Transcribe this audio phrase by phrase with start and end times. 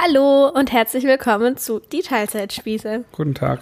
[0.00, 3.04] Hallo und herzlich willkommen zu Die Teilzeitspieße.
[3.10, 3.60] Guten Tag.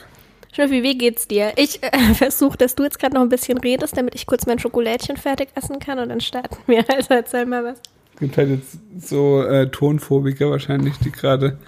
[0.52, 1.52] Schnüffi, wie geht's dir?
[1.56, 4.58] Ich äh, versuche, dass du jetzt gerade noch ein bisschen redest, damit ich kurz mein
[4.58, 6.84] Schokolädchen fertig essen kann und dann starten wir.
[6.94, 7.78] Also erzähl mal was.
[8.14, 11.58] Es gibt halt jetzt so äh, Tonphobiker wahrscheinlich, die gerade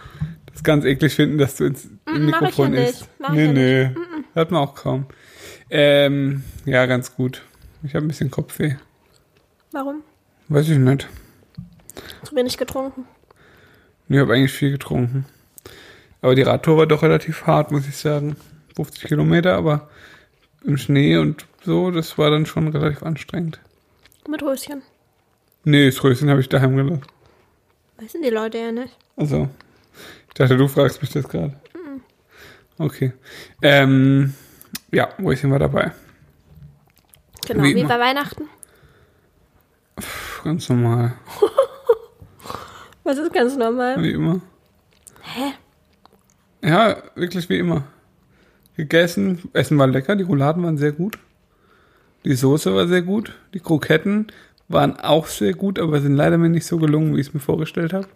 [0.52, 3.00] das ganz eklig finden, dass du ins Mm, Mikrofon ja isst.
[3.00, 3.10] nicht.
[3.20, 3.90] Mach nee, ja nee.
[4.34, 5.06] Hört man auch kaum.
[5.70, 7.42] Ähm, ja, ganz gut.
[7.82, 8.74] Ich habe ein bisschen Kopfweh.
[9.72, 10.02] Warum?
[10.48, 11.06] Weiß ich nicht.
[12.24, 13.06] Zu wenig getrunken.
[14.08, 15.26] Ich habe eigentlich viel getrunken.
[16.22, 18.36] Aber die Radtour war doch relativ hart, muss ich sagen.
[18.76, 19.88] 50 Kilometer, aber
[20.64, 23.60] im Schnee und so, das war dann schon relativ anstrengend.
[24.28, 24.82] Mit Röschen.
[25.64, 27.02] Nee, das Röschen habe ich daheim gelassen.
[27.98, 28.96] Wissen die Leute ja nicht.
[29.16, 29.48] Also,
[30.28, 31.54] ich dachte, du fragst mich das gerade.
[32.78, 33.12] Okay.
[33.60, 34.34] Ähm,
[34.92, 35.92] ja, Röschen war dabei.
[37.46, 38.44] Genau, Wie wie, bei Weihnachten.
[39.96, 41.14] Puh, ganz normal.
[43.08, 44.02] Was ist ganz normal?
[44.02, 44.42] Wie immer.
[45.22, 45.54] Hä?
[46.62, 47.84] Ja, wirklich wie immer.
[48.76, 51.18] Gegessen, Essen war lecker, die Rouladen waren sehr gut.
[52.26, 53.32] Die Soße war sehr gut.
[53.54, 54.30] Die Kroketten
[54.68, 57.40] waren auch sehr gut, aber sind leider mir nicht so gelungen, wie ich es mir
[57.40, 58.08] vorgestellt habe.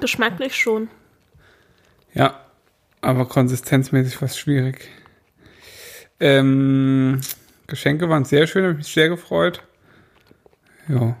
[0.00, 0.88] Geschmacklich schon.
[2.12, 2.38] Ja,
[3.00, 4.90] aber konsistenzmäßig war es schwierig.
[6.20, 7.22] Ähm,
[7.66, 9.62] Geschenke waren sehr schön, habe mich sehr gefreut.
[10.86, 11.16] Ja.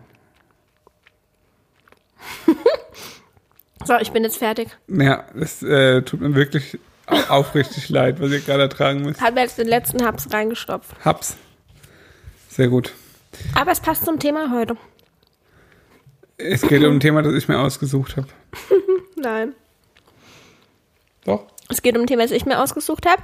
[3.84, 4.68] So, ich bin jetzt fertig.
[4.88, 9.20] Ja, es äh, tut mir wirklich au- aufrichtig leid, was ihr gerade ertragen müsst.
[9.20, 10.92] Hab jetzt den letzten Haps reingestopft.
[11.04, 11.36] Hab's.
[12.48, 12.92] Sehr gut.
[13.54, 14.76] Aber es passt zum Thema heute.
[16.36, 18.28] Es geht um ein Thema, das ich mir ausgesucht habe.
[19.16, 19.54] Nein.
[21.24, 21.46] Doch?
[21.68, 23.22] Es geht um ein Thema, das ich mir ausgesucht habe.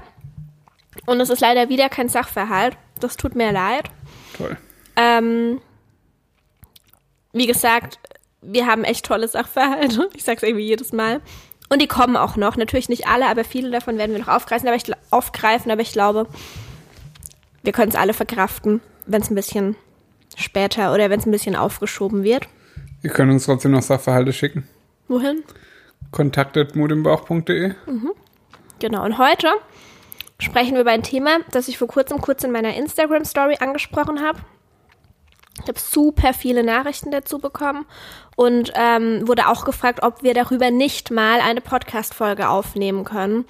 [1.06, 2.76] Und es ist leider wieder kein Sachverhalt.
[3.00, 3.84] Das tut mir leid.
[4.36, 4.56] Toll.
[4.96, 5.60] Ähm,
[7.32, 7.98] wie gesagt,
[8.42, 10.08] wir haben echt tolle Sachverhalte.
[10.14, 11.20] Ich sag's irgendwie jedes Mal.
[11.68, 12.56] Und die kommen auch noch.
[12.56, 14.68] Natürlich nicht alle, aber viele davon werden wir noch aufgreifen.
[14.68, 16.26] Aber ich, aufgreifen, aber ich glaube,
[17.62, 19.76] wir können es alle verkraften, wenn es ein bisschen
[20.36, 22.48] später oder wenn es ein bisschen aufgeschoben wird.
[23.02, 24.68] Ihr könnt uns trotzdem noch Sachverhalte schicken.
[25.08, 25.42] Wohin?
[26.10, 27.74] Kontakt.mutimbauch.de
[28.78, 29.48] Genau, und heute
[30.38, 34.40] sprechen wir über ein Thema, das ich vor kurzem kurz in meiner Instagram-Story angesprochen habe.
[35.62, 37.86] Ich habe super viele Nachrichten dazu bekommen
[38.36, 43.44] und ähm, wurde auch gefragt, ob wir darüber nicht mal eine Podcast-Folge aufnehmen können,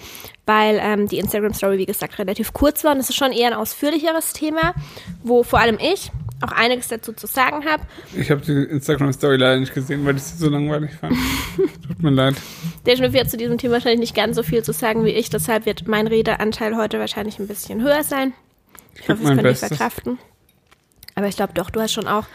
[0.47, 3.55] weil ähm, die Instagram-Story, wie gesagt, relativ kurz war und es ist schon eher ein
[3.55, 4.75] ausführlicheres Thema,
[5.23, 6.11] wo vor allem ich
[6.43, 7.83] auch einiges dazu zu sagen habe.
[8.17, 11.15] Ich habe die Instagram-Story leider nicht gesehen, weil ich sie so langweilig fand.
[11.57, 12.35] Tut mir leid.
[12.87, 15.31] Der Schmidt wird zu diesem Thema wahrscheinlich nicht ganz so viel zu sagen wie ich,
[15.31, 18.33] deshalb wird mein Redeanteil heute wahrscheinlich ein bisschen höher sein.
[18.95, 19.69] Ich hoffe, geb das mein könnt ihr Bestes.
[19.69, 20.19] verkraften.
[21.15, 22.27] Aber ich glaube doch, du hast schon auch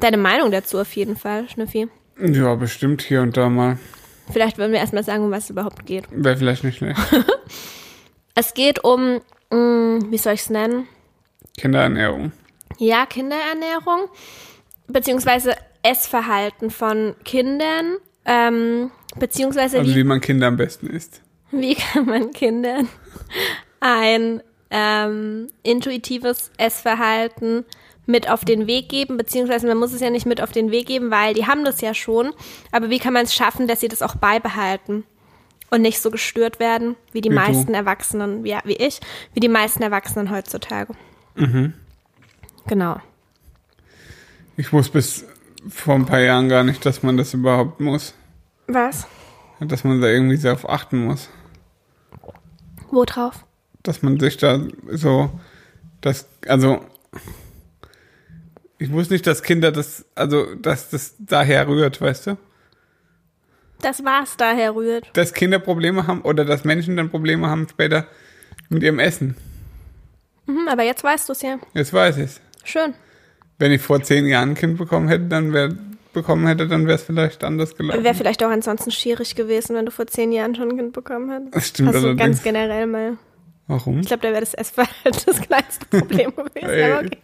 [0.00, 1.88] deine Meinung dazu auf jeden Fall, Schnüffi.
[2.20, 3.78] Ja, bestimmt hier und da mal.
[4.32, 6.04] Vielleicht wollen wir erstmal sagen, um was es überhaupt geht.
[6.10, 6.98] Wäre vielleicht nicht schlecht.
[8.34, 9.20] Es geht um,
[9.50, 10.86] mh, wie soll ich es nennen?
[11.58, 12.32] Kinderernährung.
[12.78, 14.08] Ja, Kinderernährung,
[14.86, 21.20] beziehungsweise Essverhalten von Kindern, ähm, beziehungsweise Also wie wie man Kinder am besten isst.
[21.50, 22.88] Wie kann man Kindern
[23.80, 27.64] ein ähm, intuitives Essverhalten
[28.10, 30.86] mit auf den Weg geben, beziehungsweise man muss es ja nicht mit auf den Weg
[30.86, 32.32] geben, weil die haben das ja schon.
[32.72, 35.04] Aber wie kann man es schaffen, dass sie das auch beibehalten
[35.70, 37.40] und nicht so gestört werden, wie die Wie du.
[37.40, 39.00] meisten Erwachsenen, ja, wie ich,
[39.34, 40.94] wie die meisten Erwachsenen heutzutage.
[41.36, 41.74] Mhm.
[42.66, 43.00] Genau.
[44.56, 45.24] Ich wusste bis
[45.68, 48.14] vor ein paar Jahren gar nicht, dass man das überhaupt muss.
[48.66, 49.06] Was?
[49.60, 51.28] Dass man da irgendwie sehr auf achten muss.
[52.90, 53.44] Wo drauf?
[53.82, 54.60] Dass man sich da
[54.90, 55.30] so,
[56.00, 56.80] das, also,
[58.80, 62.36] ich wusste nicht, dass Kinder das, also, dass das daher rührt, weißt du?
[63.82, 65.10] Das war's daher rührt.
[65.12, 68.06] Dass Kinder Probleme haben oder dass Menschen dann Probleme haben später
[68.70, 69.36] mit ihrem Essen.
[70.46, 71.58] Mhm, aber jetzt weißt du es ja.
[71.74, 72.40] Jetzt weiß ich's.
[72.64, 72.94] Schön.
[73.58, 75.76] Wenn ich vor zehn Jahren ein Kind bekommen hätte, dann wäre
[76.14, 78.02] bekommen hätte, dann wäre es vielleicht anders gelaufen.
[78.02, 81.30] Wäre vielleicht auch ansonsten schwierig gewesen, wenn du vor zehn Jahren schon ein Kind bekommen
[81.30, 81.54] hättest.
[81.54, 83.18] Das stimmt also ganz generell mal.
[83.66, 84.00] Warum?
[84.00, 86.68] Ich glaube, da wäre das Essverhalten das kleinste Problem gewesen.
[86.68, 86.92] Ey.
[86.92, 87.18] Aber okay.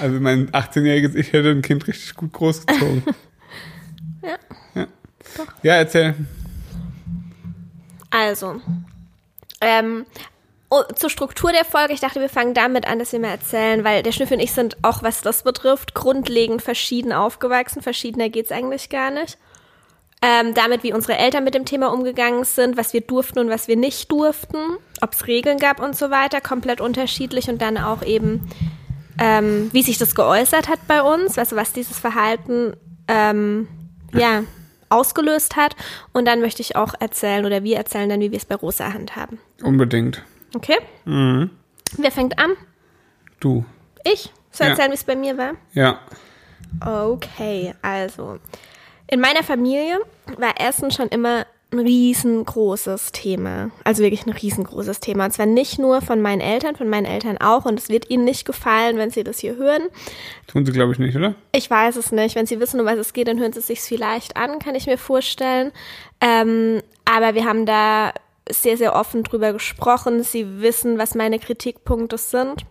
[0.00, 3.02] Also mein 18-jähriges Ich hätte ein Kind richtig gut großgezogen.
[4.24, 4.36] Ja.
[4.76, 4.86] Ja,
[5.64, 6.14] ja erzähl.
[8.10, 8.60] Also,
[9.60, 10.06] ähm,
[10.70, 13.82] oh, zur Struktur der Folge, ich dachte, wir fangen damit an, dass wir mal erzählen,
[13.84, 17.82] weil der Schnüffel und ich sind auch, was das betrifft, grundlegend verschieden aufgewachsen.
[17.82, 19.38] Verschiedener geht's eigentlich gar nicht.
[20.24, 23.66] Ähm, damit, wie unsere Eltern mit dem Thema umgegangen sind, was wir durften und was
[23.66, 24.58] wir nicht durften,
[25.00, 28.48] ob es Regeln gab und so weiter, komplett unterschiedlich und dann auch eben,
[29.18, 32.74] ähm, wie sich das geäußert hat bei uns, also was dieses Verhalten
[33.08, 33.68] ähm,
[34.12, 34.42] ja
[34.88, 35.74] ausgelöst hat.
[36.12, 38.92] Und dann möchte ich auch erzählen oder wir erzählen dann, wie wir es bei Rosa
[38.92, 39.38] handhaben.
[39.62, 40.22] Unbedingt.
[40.54, 40.76] Okay?
[41.04, 41.50] Mhm.
[41.96, 42.52] Wer fängt an?
[43.40, 43.64] Du.
[44.04, 44.30] Ich?
[44.50, 44.70] Soll Ja.
[44.72, 45.52] erzählen, wie es bei mir war?
[45.72, 45.98] Ja.
[46.84, 48.38] Okay, also.
[49.06, 49.98] In meiner Familie
[50.38, 53.70] war Essen schon immer ein riesengroßes Thema.
[53.84, 55.24] Also wirklich ein riesengroßes Thema.
[55.24, 57.64] Und zwar nicht nur von meinen Eltern, von meinen Eltern auch.
[57.64, 59.82] Und es wird ihnen nicht gefallen, wenn sie das hier hören.
[60.46, 61.34] Tun sie, glaube ich, nicht, oder?
[61.52, 62.34] Ich weiß es nicht.
[62.34, 64.74] Wenn sie wissen, um was es geht, dann hören sie es sich vielleicht an, kann
[64.74, 65.72] ich mir vorstellen.
[66.20, 68.12] Ähm, aber wir haben da
[68.50, 70.22] sehr, sehr offen drüber gesprochen.
[70.22, 72.64] Sie wissen, was meine Kritikpunkte sind.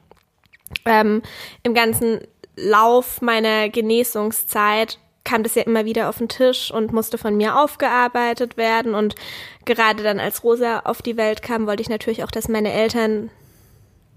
[0.86, 1.22] Ähm,
[1.64, 2.22] Im ganzen
[2.56, 7.58] Lauf meiner Genesungszeit kam das ja immer wieder auf den Tisch und musste von mir
[7.58, 8.96] aufgearbeitet werden.
[8.96, 9.16] Und
[9.66, 13.30] gerade dann, als Rosa auf die Welt kam, wollte ich natürlich auch, dass meine Eltern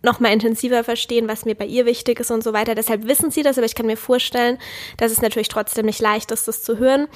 [0.02, 2.74] noch mal intensiver verstehen, was mir bei ihr wichtig ist und so weiter.
[2.74, 4.58] Deshalb wissen sie das, aber ich kann mir vorstellen,
[4.98, 7.08] dass es natürlich trotzdem nicht leicht ist, das zu hören.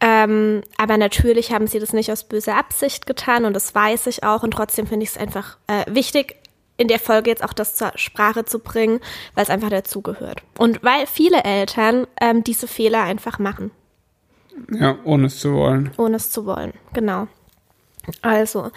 [0.00, 4.24] Ähm, aber natürlich haben sie das nicht aus böser Absicht getan und das weiß ich
[4.24, 4.42] auch.
[4.42, 6.36] Und trotzdem finde ich es einfach äh, wichtig,
[6.76, 9.00] in der Folge jetzt auch das zur Sprache zu bringen,
[9.34, 10.42] weil es einfach dazugehört.
[10.58, 13.70] Und weil viele Eltern ähm, diese Fehler einfach machen
[14.70, 15.92] Ja, ohne es zu wollen.
[15.98, 16.72] ohne es zu wollen.
[16.92, 17.28] Genau.
[18.22, 18.70] Also,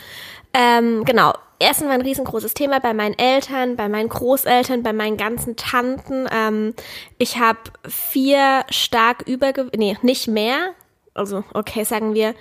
[0.53, 1.33] ähm, genau.
[1.57, 6.27] Essen war ein riesengroßes Thema bei meinen Eltern, bei meinen Großeltern, bei meinen ganzen Tanten.
[6.29, 6.73] Ähm,
[7.17, 10.71] ich habe vier stark übergewichtige, nee, nicht mehr.
[11.13, 12.35] Also, okay, sagen wir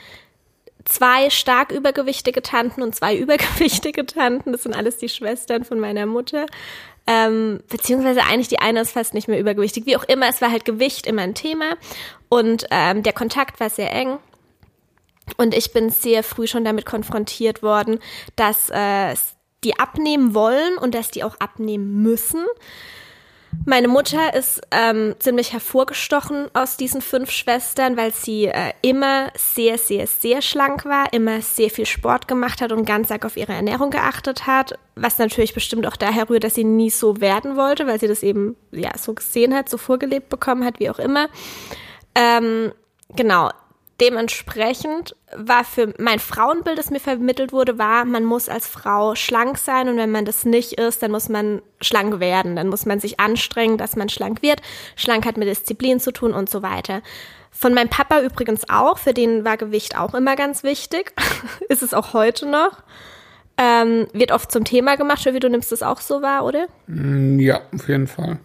[0.85, 4.53] zwei stark übergewichtige Tanten und zwei übergewichtige Tanten.
[4.53, 6.47] Das sind alles die Schwestern von meiner Mutter.
[7.07, 9.85] Ähm, beziehungsweise eigentlich die eine ist fast nicht mehr übergewichtig.
[9.87, 11.77] Wie auch immer, es war halt Gewicht immer ein Thema.
[12.29, 14.19] Und ähm, der Kontakt war sehr eng.
[15.37, 17.99] Und ich bin sehr früh schon damit konfrontiert worden,
[18.37, 19.15] dass äh,
[19.65, 22.45] die abnehmen wollen und dass die auch abnehmen müssen.
[23.67, 29.79] Meine Mutter ist ähm, ziemlich hervorgestochen aus diesen fünf Schwestern, weil sie äh, immer sehr,
[29.79, 33.53] sehr, sehr schlank war, immer sehr viel Sport gemacht hat und ganz arg auf ihre
[33.53, 34.79] Ernährung geachtet hat.
[34.97, 38.23] Was natürlich bestimmt auch daher rührt, dass sie nie so werden wollte, weil sie das
[38.23, 41.29] eben ja so gesehen hat, so vorgelebt bekommen hat, wie auch immer.
[42.15, 42.73] Ähm,
[43.17, 43.51] genau.
[44.01, 49.57] Dementsprechend war für mein Frauenbild, das mir vermittelt wurde, war, man muss als Frau schlank
[49.57, 52.57] sein und wenn man das nicht ist, dann muss man schlank werden.
[52.57, 54.61] Dann muss man sich anstrengen, dass man schlank wird.
[54.97, 57.03] Schlank hat mit Disziplin zu tun und so weiter.
[57.53, 61.13] Von meinem Papa übrigens auch, für den war Gewicht auch immer ganz wichtig.
[61.69, 62.83] ist es auch heute noch.
[63.57, 66.67] Ähm, wird oft zum Thema gemacht, wie du nimmst das auch so wahr, oder?
[66.89, 68.41] Mm, Ja, auf jeden Fall.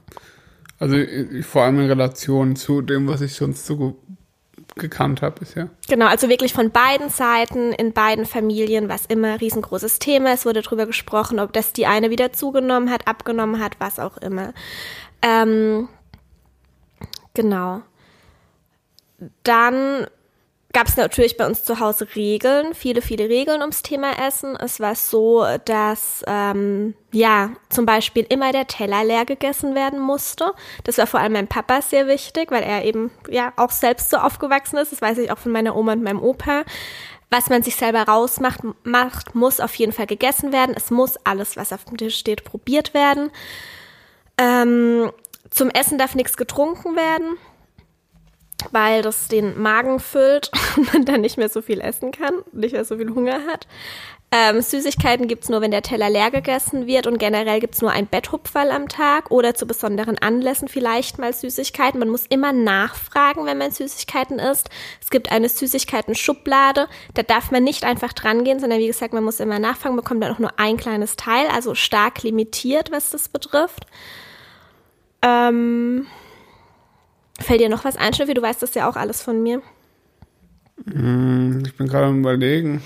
[0.77, 0.95] Also
[1.41, 3.97] vor allem in Relation zu dem, was ich sonst so
[4.75, 5.69] gekannt habe bisher.
[5.87, 10.31] Genau, also wirklich von beiden Seiten, in beiden Familien war es immer riesengroßes Thema.
[10.31, 14.17] Es wurde darüber gesprochen, ob das die eine wieder zugenommen hat, abgenommen hat, was auch
[14.17, 14.53] immer.
[15.21, 15.89] Ähm,
[17.33, 17.81] genau.
[19.43, 20.07] Dann
[20.71, 24.55] gab es natürlich bei uns zu Hause Regeln, viele, viele Regeln ums Thema Essen.
[24.55, 30.53] Es war so, dass ähm, ja zum Beispiel immer der Teller leer gegessen werden musste.
[30.83, 34.17] Das war vor allem meinem Papa sehr wichtig, weil er eben ja auch selbst so
[34.17, 34.91] aufgewachsen ist.
[34.91, 36.63] Das weiß ich auch von meiner Oma und meinem Opa.
[37.31, 40.75] Was man sich selber rausmacht, macht, muss auf jeden Fall gegessen werden.
[40.75, 43.31] Es muss alles, was auf dem Tisch steht, probiert werden.
[44.37, 45.11] Ähm,
[45.49, 47.37] zum Essen darf nichts getrunken werden
[48.71, 52.73] weil das den Magen füllt und man dann nicht mehr so viel essen kann, nicht
[52.73, 53.67] mehr so viel Hunger hat.
[54.31, 58.05] Ähm, Süßigkeiten gibt's nur, wenn der Teller leer gegessen wird und generell gibt's nur ein
[58.05, 61.99] Betthupferl am Tag oder zu besonderen Anlässen vielleicht mal Süßigkeiten.
[61.99, 64.69] Man muss immer nachfragen, wenn man Süßigkeiten isst.
[65.01, 69.23] Es gibt eine Süßigkeiten-Schublade, da darf man nicht einfach dran gehen, sondern wie gesagt, man
[69.23, 73.29] muss immer nachfragen, bekommt dann auch nur ein kleines Teil, also stark limitiert, was das
[73.29, 73.87] betrifft.
[75.23, 76.05] Ähm,
[77.41, 78.33] Fällt dir noch was ein, Schnüffi?
[78.33, 79.61] Du weißt das ja auch alles von mir.
[80.85, 82.81] Mm, Ich bin gerade am überlegen.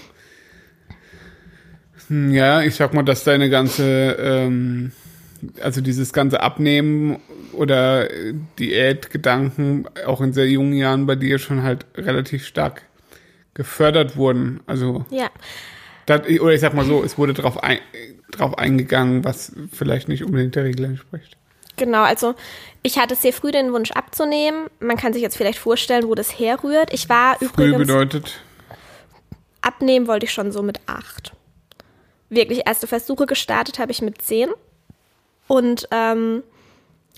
[2.07, 4.91] Hm, Ja, ich sag mal, dass deine ganze, ähm,
[5.61, 7.19] also dieses ganze Abnehmen
[7.53, 8.07] oder
[8.59, 12.83] Diätgedanken auch in sehr jungen Jahren bei dir schon halt relativ stark
[13.53, 14.61] gefördert wurden.
[14.65, 15.29] Also, Ja.
[16.05, 17.77] dat, oder ich sag mal so, es wurde drauf, ein,
[18.31, 21.37] drauf eingegangen, was vielleicht nicht unbedingt der Regel entspricht.
[21.75, 22.35] Genau, also
[22.83, 24.67] ich hatte sehr früh den Wunsch abzunehmen.
[24.79, 26.93] Man kann sich jetzt vielleicht vorstellen, wo das herrührt.
[26.93, 28.41] Ich war Früh übrigens, bedeutet,
[29.61, 31.31] abnehmen wollte ich schon so mit acht.
[32.29, 34.49] Wirklich erste Versuche gestartet habe ich mit zehn.
[35.47, 36.43] Und ähm,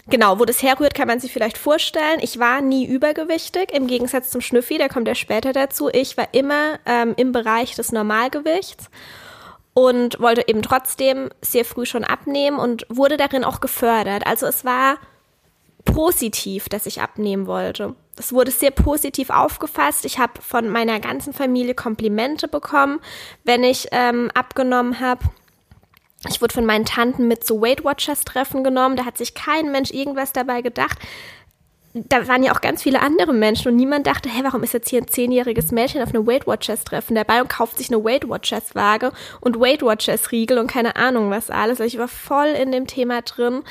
[0.07, 2.19] genau, wo das herrührt, kann man sich vielleicht vorstellen.
[2.21, 5.89] Ich war nie übergewichtig, im Gegensatz zum Schnüffi, der kommt ja später dazu.
[5.91, 8.89] Ich war immer ähm, im Bereich des Normalgewichts
[9.75, 14.25] und wollte eben trotzdem sehr früh schon abnehmen und wurde darin auch gefördert.
[14.25, 14.98] Also es war
[15.84, 17.94] positiv, dass ich abnehmen wollte.
[18.17, 20.05] es wurde sehr positiv aufgefasst.
[20.05, 23.01] Ich habe von meiner ganzen Familie Komplimente bekommen,
[23.44, 25.25] wenn ich ähm, abgenommen habe.
[26.29, 28.96] Ich wurde von meinen Tanten mit zu Weight Watchers Treffen genommen.
[28.96, 30.98] Da hat sich kein Mensch irgendwas dabei gedacht.
[31.97, 34.89] Da waren ja auch ganz viele andere Menschen und niemand dachte, hey, warum ist jetzt
[34.89, 38.27] hier ein zehnjähriges Mädchen auf einem Weight Watchers Treffen dabei und kauft sich eine Weight
[38.27, 41.79] Watchers Waage und Weight Watchers Riegel und keine Ahnung was alles.
[41.79, 43.63] Also ich war voll in dem Thema drin.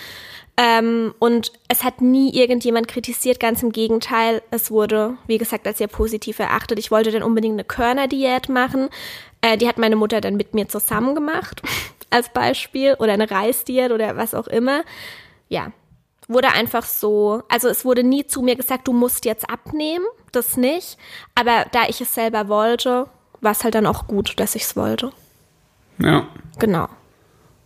[0.57, 4.41] Ähm, und es hat nie irgendjemand kritisiert, ganz im Gegenteil.
[4.51, 6.79] Es wurde, wie gesagt, als sehr positiv erachtet.
[6.79, 8.89] Ich wollte dann unbedingt eine Körnerdiät machen.
[9.43, 11.61] Äh, die hat meine Mutter dann mit mir zusammen gemacht,
[12.11, 12.95] als Beispiel.
[12.99, 14.83] Oder eine Reisdiät oder was auch immer.
[15.51, 15.73] Ja,
[16.29, 20.57] wurde einfach so, also es wurde nie zu mir gesagt, du musst jetzt abnehmen, das
[20.57, 20.97] nicht.
[21.35, 23.09] Aber da ich es selber wollte,
[23.41, 25.13] war es halt dann auch gut, dass ich es wollte.
[25.99, 26.27] Ja.
[26.59, 26.89] Genau.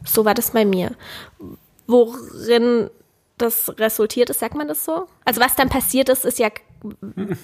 [0.05, 0.97] So war das bei mir
[1.89, 2.91] worin
[3.39, 5.07] das resultiert ist, sagt man das so?
[5.25, 6.51] Also was dann passiert ist, ist ja,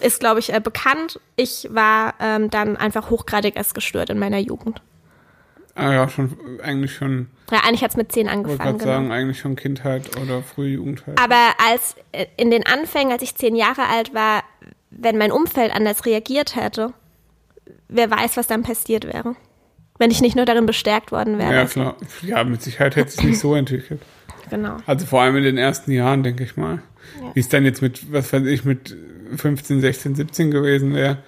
[0.00, 1.18] ist glaube ich äh, bekannt.
[1.36, 4.80] Ich war ähm, dann einfach hochgradig essgestört in meiner Jugend.
[5.74, 7.28] Ah ja, schon, eigentlich schon.
[7.50, 8.78] Ja, eigentlich hat es mit zehn Ich wollte angefangen.
[8.78, 11.18] gerade sagen, eigentlich schon Kindheit oder frühe Jugendheit.
[11.20, 14.44] Aber als äh, in den Anfängen, als ich zehn Jahre alt war,
[14.90, 16.92] wenn mein Umfeld anders reagiert hätte,
[17.88, 19.34] wer weiß, was dann passiert wäre.
[19.98, 21.54] Wenn ich nicht nur darin bestärkt worden wäre.
[21.54, 21.96] ja, klar.
[22.22, 24.00] Ja, mit Sicherheit hätte es sich nicht so entwickelt.
[24.50, 24.76] Genau.
[24.86, 26.82] Also vor allem in den ersten Jahren, denke ich mal.
[27.34, 28.96] Wie es dann jetzt mit, was weiß ich, mit
[29.36, 31.18] 15, 16, 17 gewesen wäre,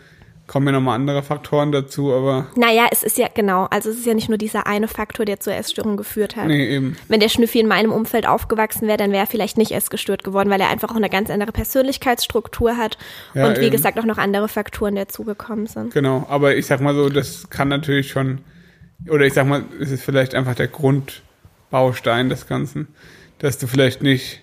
[0.47, 4.07] kommen ja nochmal andere Faktoren dazu, aber Naja, es ist ja genau, also es ist
[4.07, 6.47] ja nicht nur dieser eine Faktor, der zur Essstörung geführt hat.
[6.47, 6.97] nee, eben.
[7.09, 10.49] Wenn der Schnüffi in meinem Umfeld aufgewachsen wäre, dann wäre er vielleicht nicht essgestört geworden,
[10.49, 12.97] weil er einfach auch eine ganz andere Persönlichkeitsstruktur hat
[13.35, 13.71] Ja, und wie eben.
[13.73, 15.93] gesagt auch noch andere Faktoren dazugekommen sind.
[15.93, 18.38] Genau, aber ich sag mal so, das kann natürlich schon,
[19.11, 22.87] oder ich sag mal, es ist vielleicht einfach der Grundbaustein des Ganzen,
[23.41, 24.43] dass du vielleicht nicht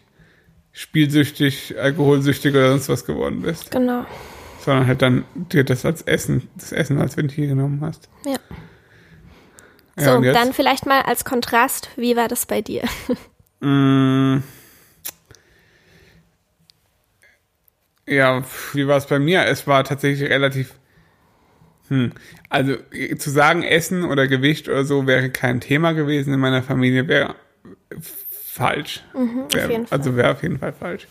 [0.73, 4.05] spielsüchtig, alkoholsüchtig oder sonst was geworden bist, Genau.
[4.63, 8.09] Sondern halt dann dir das als Essen, das Essen als Ventil genommen hast.
[8.25, 8.37] Ja.
[9.95, 12.83] Ja, so, dann vielleicht mal als Kontrast, wie war das bei dir?
[13.59, 14.43] Mm.
[18.05, 18.43] Ja,
[18.73, 19.45] wie war es bei mir?
[19.45, 20.73] Es war tatsächlich relativ.
[21.87, 22.11] Hm.
[22.49, 26.63] Also eh, zu sagen, Essen oder Gewicht oder so wäre kein Thema gewesen in meiner
[26.63, 27.35] Familie, wäre
[28.53, 29.03] falsch.
[29.13, 29.97] Wär, Mhm, Fall.
[29.97, 31.07] Also wäre auf jeden Fall falsch.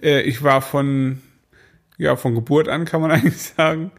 [0.00, 1.20] Äh, ich war von,
[1.98, 3.90] ja, von Geburt an, kann man eigentlich sagen,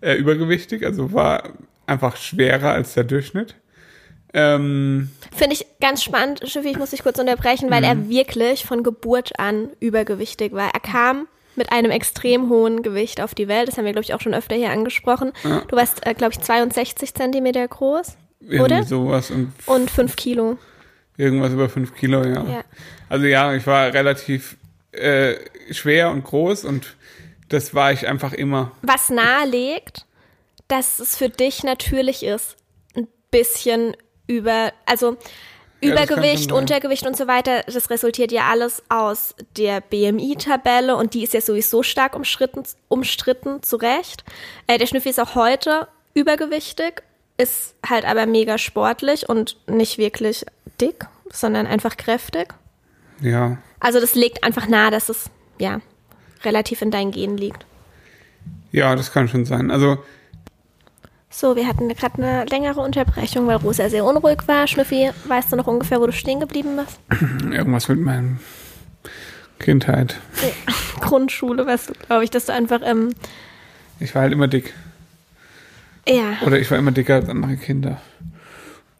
[0.00, 1.50] äh, übergewichtig, also war
[1.86, 3.54] einfach schwerer als der Durchschnitt.
[4.34, 7.84] Ähm, Finde ich ganz spannend, Schiffi, ich muss dich kurz unterbrechen, weil Mhm.
[7.84, 10.70] er wirklich von Geburt an übergewichtig war.
[10.74, 13.68] Er kam mit einem extrem hohen Gewicht auf die Welt.
[13.68, 15.32] Das haben wir, glaube ich, auch schon öfter hier angesprochen.
[15.68, 18.82] Du warst, äh, glaube ich, 62 Zentimeter groß irgendwie Oder?
[18.82, 20.58] sowas und und 5 Kilo.
[21.16, 22.44] Irgendwas über fünf Kilo, ja.
[22.44, 22.64] Ja.
[23.08, 24.58] Also ja, ich war relativ
[24.92, 25.36] äh,
[25.70, 26.94] schwer und groß und
[27.48, 28.72] das war ich einfach immer.
[28.82, 30.06] Was nahelegt,
[30.68, 32.56] dass es für dich natürlich ist,
[32.96, 35.16] ein bisschen über, also
[35.80, 36.58] Ja, Übergewicht, sein.
[36.58, 41.40] Untergewicht und so weiter, das resultiert ja alles aus der BMI-Tabelle und die ist ja
[41.40, 44.24] sowieso stark umstritten, umstritten zu Recht.
[44.66, 47.02] Äh, der Schnüffi ist auch heute übergewichtig,
[47.36, 50.46] ist halt aber mega sportlich und nicht wirklich
[50.80, 52.54] dick, sondern einfach kräftig.
[53.20, 53.58] Ja.
[53.78, 55.80] Also das legt einfach nahe, dass es, ja,
[56.44, 57.64] relativ in deinen Genen liegt.
[58.72, 59.70] Ja, das kann schon sein.
[59.70, 59.98] Also,
[61.30, 64.66] So, wir hatten gerade eine längere Unterbrechung, weil Rosa sehr unruhig war.
[64.66, 66.98] Schnüffi, weißt du noch ungefähr, wo du stehen geblieben bist?
[67.52, 68.38] irgendwas mit meinem
[69.58, 70.16] Kindheit.
[71.00, 73.14] Grundschule, weißt du, glaube ich, dass du einfach, ähm,
[74.00, 74.74] Ich war halt immer dick.
[76.08, 78.00] ja, Oder ich war immer dicker als andere Kinder.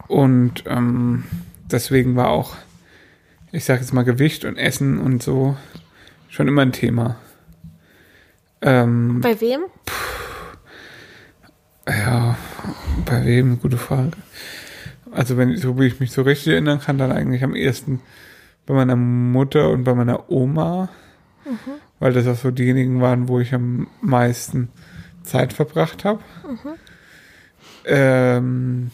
[0.07, 1.23] Und ähm,
[1.69, 2.55] deswegen war auch,
[3.51, 5.57] ich sag jetzt mal, Gewicht und Essen und so
[6.29, 7.17] schon immer ein Thema.
[8.61, 9.61] Ähm, bei wem?
[11.87, 12.37] Ja,
[13.05, 13.59] bei wem?
[13.59, 14.11] Gute Frage.
[15.11, 18.01] Also wenn so wie ich mich so richtig erinnern kann, dann eigentlich am ehesten
[18.65, 20.89] bei meiner Mutter und bei meiner Oma,
[21.99, 24.69] weil das auch so diejenigen waren, wo ich am meisten
[25.23, 26.19] Zeit verbracht habe.
[27.85, 28.91] Ähm,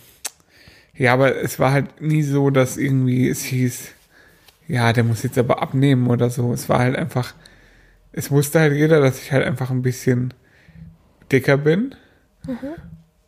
[0.96, 3.90] ja, aber es war halt nie so, dass irgendwie es hieß,
[4.68, 6.54] ja, der muss jetzt aber abnehmen oder so.
[6.54, 7.34] Es war halt einfach,
[8.14, 10.34] es wusste halt jeder, dass ich halt einfach ein bisschen
[11.32, 11.96] dicker bin.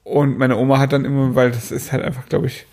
[0.04, 2.68] Und meine Oma hat dann immer, weil das ist halt einfach, glaube ich,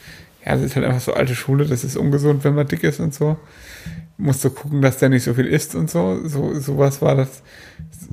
[0.44, 3.00] ja, das ist halt einfach so alte Schule, das ist ungesund, wenn man dick ist
[3.00, 3.38] und so.
[4.18, 6.20] Musst du gucken, dass der nicht so viel isst und so.
[6.28, 7.42] So sowas war das.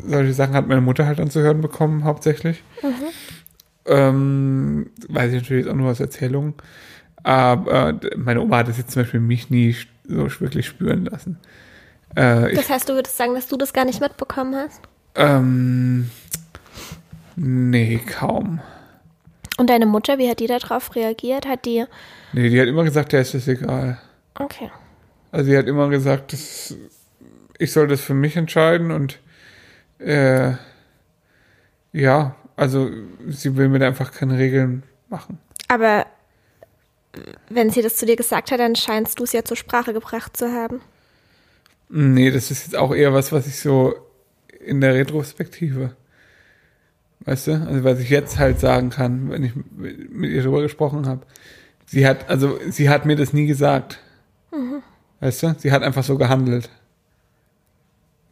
[0.06, 2.64] Solche Sachen hat meine Mutter halt dann zu hören bekommen, hauptsächlich.
[3.86, 6.54] Ähm, weiß ich natürlich auch nur aus Erzählungen.
[7.24, 9.76] Aber äh, meine Oma hat das jetzt zum Beispiel mich nie
[10.08, 11.38] so wirklich spüren lassen.
[12.16, 14.82] Äh, Das heißt, du würdest sagen, dass du das gar nicht mitbekommen hast?
[15.16, 16.10] Ähm,
[17.36, 18.60] nee, kaum.
[19.58, 21.46] Und deine Mutter, wie hat die darauf reagiert?
[21.48, 21.86] Hat die.
[22.34, 24.00] Nee, die hat immer gesagt, der ist das egal.
[24.36, 24.72] Okay.
[25.32, 26.76] Also sie hat immer gesagt, das,
[27.58, 29.20] ich soll das für mich entscheiden und
[30.00, 30.54] äh,
[31.92, 32.90] ja, also
[33.28, 35.40] sie will mir da einfach keine Regeln machen.
[35.68, 36.06] Aber
[37.50, 40.38] wenn sie das zu dir gesagt hat, dann scheinst du es ja zur Sprache gebracht
[40.38, 40.82] zu haben.
[41.90, 43.96] Nee, das ist jetzt auch eher was, was ich so
[44.64, 45.96] in der Retrospektive,
[47.22, 51.08] weißt du, also was ich jetzt halt sagen kann, wenn ich mit ihr drüber gesprochen
[51.08, 51.22] habe.
[51.86, 54.00] Sie hat, also sie hat mir das nie gesagt.
[55.20, 56.70] Weißt du, sie hat einfach so gehandelt.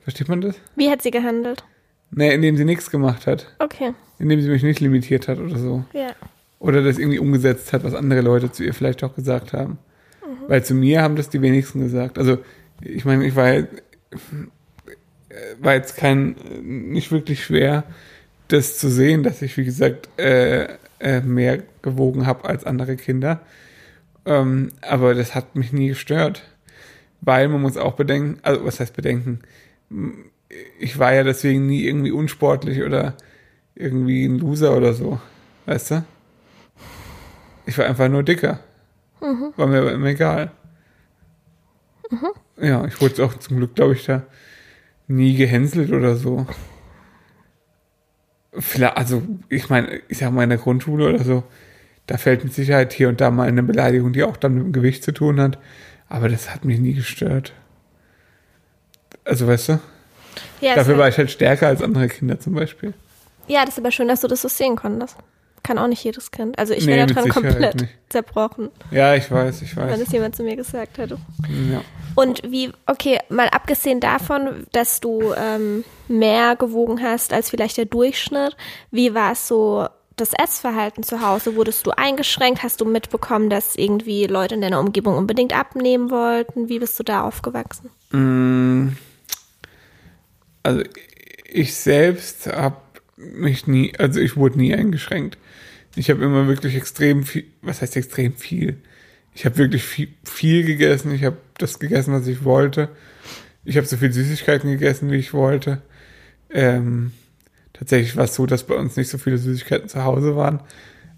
[0.02, 0.56] Versteht man das?
[0.76, 1.66] Wie hat sie gehandelt?
[2.12, 3.48] Nee, indem sie nichts gemacht hat.
[3.60, 3.94] Okay.
[4.20, 5.84] Indem sie mich nicht limitiert hat oder so.
[5.94, 6.12] Ja.
[6.60, 9.80] Oder das irgendwie umgesetzt hat, was andere Leute zu ihr vielleicht auch gesagt haben.
[10.48, 12.18] Weil zu mir haben das die wenigsten gesagt.
[12.18, 12.38] Also,
[12.82, 13.64] ich meine, ich war,
[15.60, 17.84] war jetzt kein, nicht wirklich schwer,
[18.48, 20.68] das zu sehen, dass ich, wie gesagt, äh,
[21.00, 23.42] äh, mehr gewogen habe als andere Kinder.
[24.26, 26.44] Ähm, aber das hat mich nie gestört.
[27.22, 29.40] Weil man muss auch bedenken, also was heißt bedenken?
[30.80, 33.16] Ich war ja deswegen nie irgendwie unsportlich oder
[33.76, 35.20] irgendwie ein Loser oder so.
[35.66, 36.06] Weißt du?
[37.66, 38.60] Ich war einfach nur dicker.
[39.58, 40.52] War mir aber immer egal.
[42.60, 44.24] Ja, ich wurde auch zum Glück, glaube ich, da
[45.08, 46.48] nie gehänselt oder so.
[48.60, 51.44] Vielleicht, also, ich meine, ich sag mal in der Grundschule oder so,
[52.08, 54.72] da fällt mit Sicherheit hier und da mal eine Beleidigung, die auch dann mit dem
[54.74, 55.60] Gewicht zu tun hat.
[56.10, 57.54] Aber das hat mich nie gestört.
[59.26, 59.80] Also, weißt du?
[60.62, 62.94] Ja, Dafür war halt, ich halt stärker als andere Kinder zum Beispiel.
[63.48, 65.18] ja, das ist aber schön, dass du das so sehen konntest.
[65.64, 66.58] Kann auch nicht jedes Kind.
[66.58, 67.94] Also ich Nee, wäre daran komplett nicht.
[68.10, 70.00] zerbrochen, Ja, ich weiß, ich wenn weiß.
[70.00, 71.18] es jemand zu mir gesagt hätte.
[71.72, 71.82] Ja.
[72.18, 77.86] Und wie, okay, mal abgesehen davon, dass du ähm, mehr gewogen hast als vielleicht der
[77.86, 78.58] Durchschnitt,
[78.90, 81.56] wie war es so das Essverhalten zu Hause?
[81.56, 82.64] Wurdest du eingeschränkt?
[82.64, 86.70] Hast du mitbekommen, dass irgendwie Leute in deiner Umgebung unbedingt abnehmen wollten?
[86.70, 87.92] Wie bist du da aufgewachsen?
[88.10, 88.98] Mm,
[90.64, 90.82] Also
[91.46, 92.78] ich selbst habe
[93.16, 95.38] mich nie, also ich wurde nie eingeschränkt.
[95.96, 98.82] Ich habe immer wirklich extrem viel, was heißt extrem viel?
[99.38, 101.14] Ich habe wirklich viel, viel gegessen.
[101.14, 102.90] Ich habe das gegessen, was ich wollte.
[103.66, 105.84] Ich habe so viel Süßigkeiten gegessen, wie ich wollte.
[106.50, 107.12] Ähm,
[107.72, 110.62] tatsächlich war es so, dass bei uns nicht so viele Süßigkeiten zu Hause waren.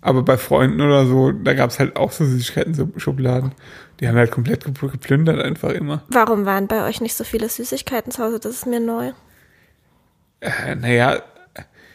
[0.01, 3.53] Aber bei Freunden oder so, da gab es halt auch so Süßigkeiten, so Schubladen.
[4.01, 6.03] Die haben halt komplett gep- geplündert einfach immer.
[6.09, 8.41] Warum waren bei euch nicht so viele Süßigkeiten zu Hause?
[8.41, 9.13] Das ist mir neu.
[10.41, 11.21] Äh, naja,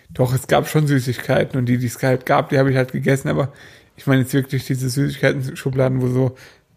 [0.09, 2.93] doch, es gab schon Süßigkeiten und die, die es halt gab, die habe ich halt
[2.93, 3.53] gegessen, aber
[3.96, 6.37] ich meine jetzt wirklich diese Süßigkeiten-Schubladen, wo so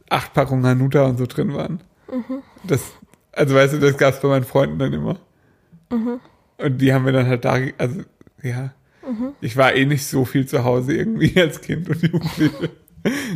[0.10, 1.82] acht Packungen Hanuta und so drin waren.
[2.64, 2.82] Das,
[3.32, 5.20] also weißt du, das gab es bei meinen Freunden dann immer.
[6.58, 8.02] Und die haben wir dann halt da, also
[8.42, 8.74] ja,
[9.42, 12.70] ich war eh nicht so viel zu Hause irgendwie als Kind und Jugendliche.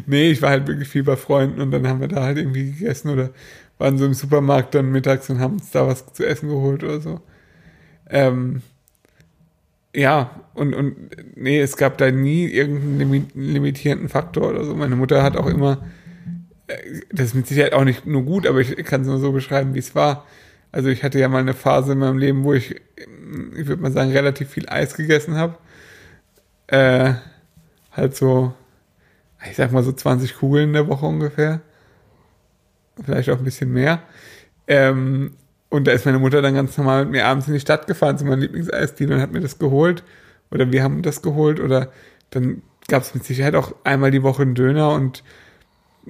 [0.05, 2.71] nee, ich war halt wirklich viel bei Freunden und dann haben wir da halt irgendwie
[2.71, 3.29] gegessen oder
[3.77, 6.99] waren so im Supermarkt dann mittags und haben uns da was zu essen geholt oder
[6.99, 7.21] so.
[8.09, 8.61] Ähm,
[9.93, 10.95] ja, und, und
[11.35, 14.75] nee, es gab da nie irgendeinen limi limitierenden Faktor oder so.
[14.75, 15.85] Meine Mutter hat auch immer,
[16.67, 16.75] äh,
[17.11, 19.73] das ist mit Sicherheit auch nicht nur gut, aber ich kann es nur so beschreiben,
[19.73, 20.25] wie es war.
[20.71, 23.81] Also ich hatte ja mal eine Phase in meinem Leben, wo ich, ähm, ich würde
[23.81, 25.57] mal sagen, relativ viel Eis gegessen habe.
[26.67, 27.15] Äh,
[27.91, 28.53] halt so,
[29.49, 31.61] ich sag mal so 20 Kugeln in der Woche ungefähr.
[33.03, 34.01] Vielleicht auch ein bisschen mehr.
[34.67, 35.33] Ähm,
[35.71, 38.17] und da ist meine Mutter dann ganz normal mit mir abends in die Stadt gefahren
[38.19, 40.03] zu meinem Lieblingseisdealer und hat mir das geholt.
[40.51, 41.59] Oder wir haben das geholt.
[41.59, 41.91] Oder
[42.29, 45.23] dann gab es mit Sicherheit auch einmal die Woche einen Döner und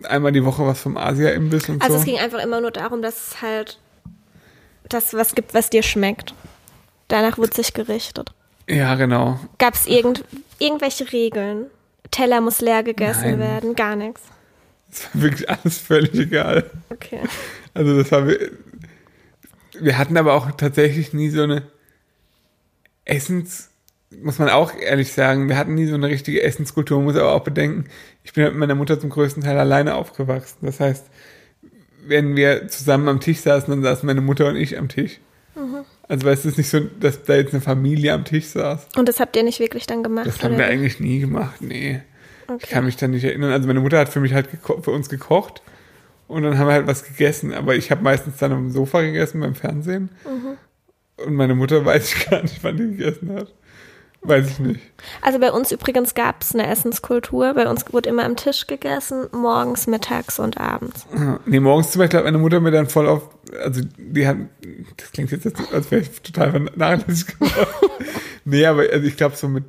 [0.04, 2.00] einmal die Woche was vom Asia-Imbiss und Also so.
[2.00, 3.80] es ging einfach immer nur darum, dass es halt
[4.90, 6.34] das was gibt, was dir schmeckt.
[7.08, 8.32] Danach wird sich gerichtet.
[8.68, 9.40] ja, genau.
[9.58, 10.24] Gab es irgend,
[10.60, 11.68] irgendwelche Regeln?
[12.10, 13.40] Teller muss leer gegessen Nein.
[13.40, 14.22] werden, gar nichts.
[14.92, 16.70] Es war wirklich alles völlig egal.
[16.90, 17.20] Okay.
[17.74, 18.26] Also das war
[19.80, 21.64] wir, hatten aber auch tatsächlich nie so eine
[23.06, 23.72] Essens
[24.20, 27.32] muss man auch ehrlich sagen, wir hatten nie so eine richtige Essenskultur, man muss aber
[27.34, 27.86] auch bedenken,
[28.24, 30.66] ich bin halt mit meiner Mutter zum größten Teil alleine aufgewachsen.
[30.66, 31.06] Das heißt,
[32.06, 35.20] wenn wir zusammen am Tisch saßen, dann saßen meine Mutter und ich am Tisch.
[36.08, 38.90] Also weißt du, es ist nicht so, dass da jetzt eine Familie am Tisch saß.
[38.98, 40.26] Und das habt ihr nicht wirklich dann gemacht?
[40.26, 42.02] Das haben wir eigentlich nie gemacht, nee.
[42.48, 42.68] Ich Okay.
[42.70, 43.54] kann mich da nicht erinnern.
[43.54, 45.62] Also meine Mutter hat für mich halt für uns gekocht
[46.32, 47.54] und dann haben wir halt was gegessen.
[47.54, 50.10] Aber ich habe meistens dann am Sofa gegessen beim Fernsehen.
[51.18, 53.54] Und meine Mutter weiß ich gar nicht, wann die gegessen hat.
[54.24, 54.80] Weiß ich nicht.
[55.22, 57.56] Also bei uns übrigens gab es eine Essenskultur.
[57.56, 61.08] Bei uns wurde immer am Tisch gegessen, morgens, mittags und abends.
[61.46, 63.30] Nee, morgens zum Beispiel hat meine Mutter mir dann voll auf
[63.64, 64.50] also die haben,
[64.98, 67.68] das klingt jetzt, als wäre ich total vernachlässigt geworden.
[68.46, 69.66] nee, aber also ich glaube so mit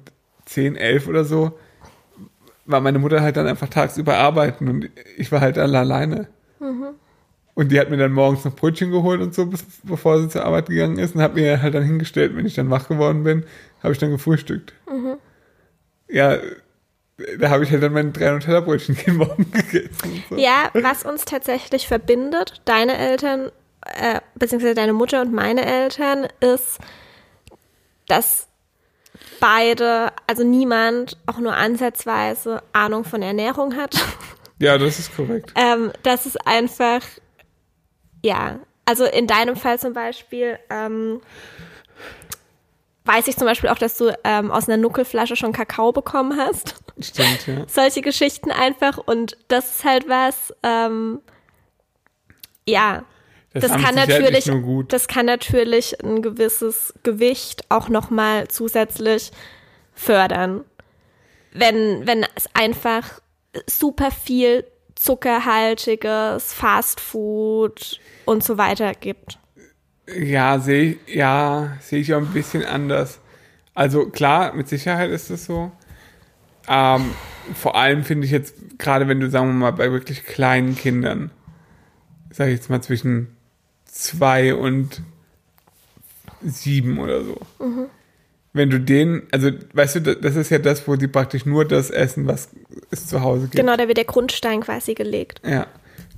[0.47, 1.59] 10, 11 oder so
[2.65, 6.29] war meine Mutter halt dann einfach tagsüber arbeiten und ich war halt alle alleine.
[7.55, 9.51] Und die hat mir dann morgens noch Brötchen geholt und so,
[9.83, 12.71] bevor sie zur Arbeit gegangen ist und hat mir halt dann hingestellt, wenn ich dann
[12.71, 13.45] wach geworden bin,
[13.83, 14.73] habe ich dann gefrühstückt.
[14.89, 15.17] Mhm.
[16.09, 16.39] Ja,
[17.39, 20.25] da habe ich halt dann meine drei Nutella-Brötchen jeden Morgen gegessen.
[20.31, 20.37] So.
[20.37, 23.51] Ja, was uns tatsächlich verbindet, deine Eltern,
[23.83, 26.79] äh, beziehungsweise deine Mutter und meine Eltern, ist,
[28.09, 28.49] dass
[29.41, 33.95] beide, also niemand auch nur ansatzweise Ahnung von Ernährung hat.
[34.63, 35.53] Ja, das ist korrekt.
[35.57, 37.03] ähm, das ist einfach
[38.25, 41.21] ja, also in deinem Fall zum Beispiel ähm,
[43.05, 46.77] weiß ich zum Beispiel auch, dass du ähm, aus einer Nuckelflasche schon Kakao bekommen hast.
[47.01, 47.65] Stimmt, ja.
[47.67, 51.21] Solche Geschichten einfach und das ist halt was, ähm,
[52.67, 53.05] ja,
[53.53, 54.51] das, das kann natürlich,
[54.89, 59.31] das kann natürlich ein gewisses Gewicht auch nochmal zusätzlich
[59.93, 60.65] fördern.
[61.53, 63.21] Wenn, wenn es einfach
[63.67, 69.39] super viel zuckerhaltiges Fastfood und so weiter gibt.
[70.07, 73.21] Ja, sehe ich, ja, sehe ich auch ein bisschen anders.
[73.75, 75.73] Also klar, mit Sicherheit ist es so.
[76.69, 77.13] Ähm,
[77.55, 81.31] vor allem finde ich jetzt, gerade wenn du, sagen wir mal, bei wirklich kleinen Kindern,
[82.31, 83.37] sage ich jetzt mal zwischen
[83.85, 85.03] zwei und
[86.43, 87.41] sieben oder so.
[87.59, 87.89] Mhm
[88.53, 91.91] wenn du den, also weißt du, das ist ja das, wo die praktisch nur das
[91.91, 92.51] essen, was
[92.91, 93.57] es zu Hause gibt.
[93.57, 95.41] Genau, da wird der Grundstein quasi gelegt.
[95.47, 95.67] Ja.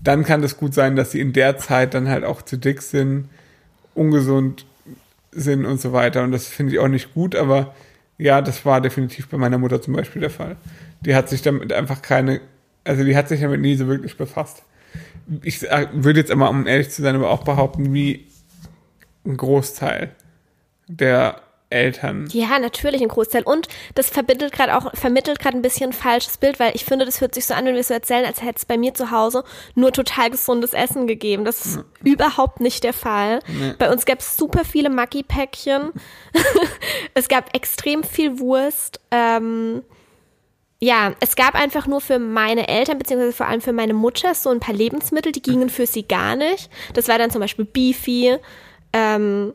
[0.02, 2.82] Dann kann das gut sein, dass sie in der Zeit dann halt auch zu dick
[2.82, 3.28] sind,
[3.94, 4.66] ungesund
[5.30, 6.22] sind und so weiter.
[6.24, 7.74] Und das finde ich auch nicht gut, aber
[8.18, 10.56] ja, das war definitiv bei meiner Mutter zum Beispiel der Fall.
[11.00, 12.40] Die hat sich damit einfach keine,
[12.84, 14.62] also die hat sich damit nie so wirklich befasst.
[15.42, 18.26] Ich würde jetzt immer, um ehrlich zu sein, aber auch behaupten, wie
[19.24, 20.10] ein Großteil
[20.86, 21.40] der
[21.74, 22.28] Eltern.
[22.30, 23.42] Ja, natürlich ein Großteil.
[23.42, 27.04] Und das verbindet gerade auch, vermittelt gerade ein bisschen ein falsches Bild, weil ich finde,
[27.04, 28.94] das hört sich so an, wenn wir es so erzählen, als hätte es bei mir
[28.94, 31.44] zu Hause nur total gesundes Essen gegeben.
[31.44, 31.84] Das ist ja.
[32.04, 33.40] überhaupt nicht der Fall.
[33.48, 33.74] Nee.
[33.78, 35.92] Bei uns gab es super viele Maggi-Päckchen.
[37.14, 39.00] es gab extrem viel Wurst.
[39.10, 39.82] Ähm,
[40.80, 44.50] ja, es gab einfach nur für meine Eltern, beziehungsweise vor allem für meine Mutter, so
[44.50, 46.68] ein paar Lebensmittel, die gingen für sie gar nicht.
[46.92, 48.36] Das war dann zum Beispiel Beefy,
[48.92, 49.54] ähm,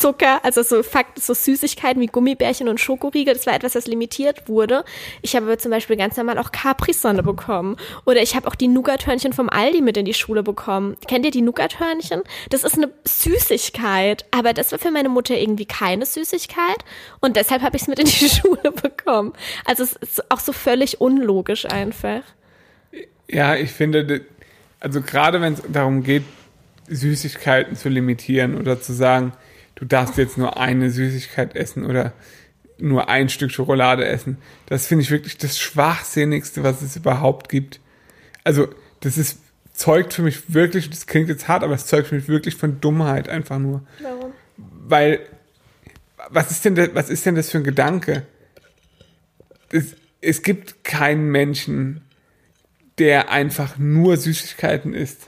[0.00, 4.48] Zucker, also so Fakt, so Süßigkeiten wie Gummibärchen und Schokoriegel, das war etwas, das limitiert
[4.48, 4.82] wurde.
[5.20, 7.76] Ich habe aber zum Beispiel ganz normal auch Capri-Sonne bekommen.
[8.06, 10.96] Oder ich habe auch die Nougat-Hörnchen vom Aldi mit in die Schule bekommen.
[11.06, 12.22] Kennt ihr die Nougat-Hörnchen?
[12.48, 16.84] Das ist eine Süßigkeit, aber das war für meine Mutter irgendwie keine Süßigkeit
[17.20, 19.34] und deshalb habe ich es mit in die Schule bekommen.
[19.66, 22.22] Also es ist auch so völlig unlogisch einfach.
[23.28, 24.22] Ja, ich finde,
[24.80, 26.24] also gerade wenn es darum geht,
[26.88, 29.32] Süßigkeiten zu limitieren oder zu sagen,
[29.80, 32.12] du darfst jetzt nur eine Süßigkeit essen oder
[32.78, 34.38] nur ein Stück Schokolade essen.
[34.66, 37.80] Das finde ich wirklich das Schwachsinnigste, was es überhaupt gibt.
[38.44, 38.68] Also,
[39.00, 39.38] das ist,
[39.72, 42.80] zeugt für mich wirklich, das klingt jetzt hart, aber es zeugt für mich wirklich von
[42.80, 43.82] Dummheit einfach nur.
[44.02, 44.32] Warum?
[44.56, 45.20] Weil,
[46.28, 48.26] was ist denn, das, was ist denn das für ein Gedanke?
[49.72, 52.02] Es, es gibt keinen Menschen,
[52.98, 55.26] der einfach nur Süßigkeiten isst.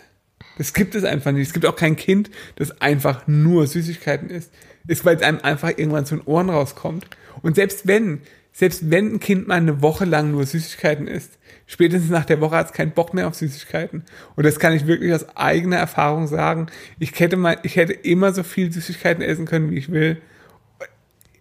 [0.59, 1.49] Das gibt es einfach nicht.
[1.49, 4.53] Es gibt auch kein Kind, das einfach nur Süßigkeiten isst.
[4.87, 7.07] Ist, weil es einem einfach irgendwann zu den Ohren rauskommt.
[7.43, 8.21] Und selbst wenn,
[8.53, 12.57] selbst wenn ein Kind mal eine Woche lang nur Süßigkeiten isst, spätestens nach der Woche
[12.57, 14.05] hat es keinen Bock mehr auf Süßigkeiten.
[14.35, 16.67] Und das kann ich wirklich aus eigener Erfahrung sagen.
[16.99, 20.21] Ich hätte mal, ich hätte immer so viel Süßigkeiten essen können, wie ich will.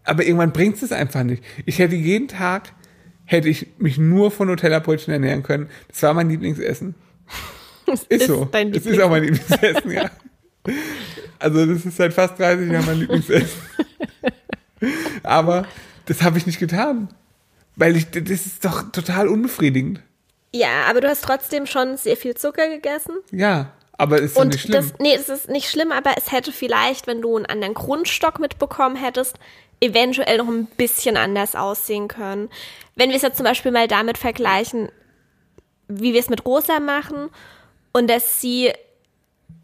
[0.03, 1.43] Aber irgendwann bringt es einfach nicht.
[1.65, 2.73] Ich hätte jeden Tag,
[3.25, 5.67] hätte ich mich nur von Nutella-Brötchen ernähren können.
[5.89, 6.95] Das war mein Lieblingsessen.
[7.93, 8.45] Ist, ist so.
[8.45, 10.09] Dein es ist auch mein Lieblingsessen, ja.
[11.39, 13.61] Also das ist seit fast 30 Jahren mein Lieblingsessen.
[15.23, 15.65] Aber
[16.05, 17.09] das habe ich nicht getan.
[17.75, 20.01] Weil ich, das ist doch total unbefriedigend.
[20.53, 23.15] Ja, aber du hast trotzdem schon sehr viel Zucker gegessen.
[23.31, 24.73] Ja, aber ist doch nicht schlimm.
[24.73, 28.39] Das, nee, es ist nicht schlimm, aber es hätte vielleicht, wenn du einen anderen Grundstock
[28.39, 29.37] mitbekommen hättest,
[29.79, 32.49] eventuell noch ein bisschen anders aussehen können.
[32.95, 34.89] Wenn wir es jetzt zum Beispiel mal damit vergleichen,
[35.87, 37.29] wie wir es mit Rosa machen
[37.93, 38.71] und dass sie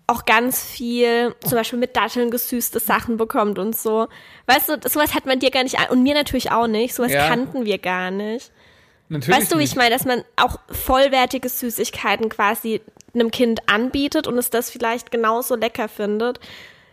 [0.08, 4.08] auch ganz viel, zum Beispiel mit Datteln gesüßte Sachen bekommt und so.
[4.46, 7.28] Weißt du, sowas hat man dir gar nicht, und mir natürlich auch nicht, sowas ja.
[7.28, 8.52] kannten wir gar nicht.
[9.10, 12.82] Natürlich weißt du, wie ich meine, dass man auch vollwertige Süßigkeiten quasi
[13.14, 16.40] einem Kind anbietet und es das vielleicht genauso lecker findet.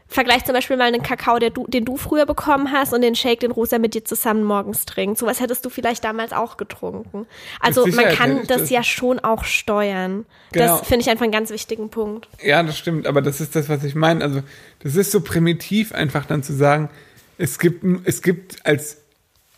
[0.06, 3.40] Vergleich zum Beispiel mal einen Kakao, du, den du früher bekommen hast und den Shake,
[3.40, 5.18] den Rosa mit dir zusammen morgens trinkt.
[5.18, 7.26] Sowas hättest du vielleicht damals auch getrunken.
[7.58, 8.70] Also man kann das, das.
[8.70, 10.26] ja schon auch steuern.
[10.52, 10.78] Genau.
[10.78, 12.28] Das finde ich einfach einen ganz wichtigen Punkt.
[12.42, 14.22] Ja, das stimmt, aber das ist das, was ich meine.
[14.22, 14.42] Also,
[14.80, 16.90] das ist so primitiv, einfach dann zu sagen,
[17.38, 18.98] es gibt, es gibt als,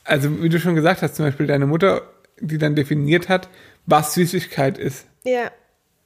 [0.05, 2.03] also wie du schon gesagt hast, zum Beispiel deine Mutter,
[2.41, 3.49] die dann definiert hat,
[3.85, 5.07] was Süßigkeit ist.
[5.25, 5.51] Ja.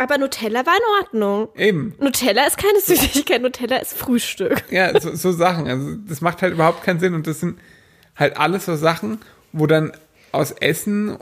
[0.01, 1.49] Aber Nutella war in Ordnung.
[1.57, 1.95] Eben.
[2.01, 4.65] Nutella ist keine Süßigkeit, Nutella ist Frühstück.
[4.71, 5.69] Ja, so, so Sachen.
[5.69, 7.59] Also, das macht halt überhaupt keinen Sinn und das sind
[8.17, 9.19] halt alles so Sachen,
[9.53, 9.93] wo dann
[10.33, 11.19] aus Essen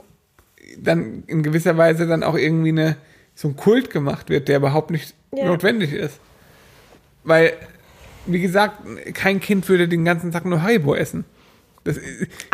[0.77, 2.95] dann in gewisser Weise dann auch irgendwie eine,
[3.35, 5.45] so ein Kult gemacht wird, der überhaupt nicht Ja.
[5.45, 6.17] notwendig ist.
[7.25, 7.51] Weil,
[8.27, 8.77] wie gesagt,
[9.13, 11.25] kein Kind würde den ganzen Tag nur Haribo essen.
[11.95, 11.99] Das,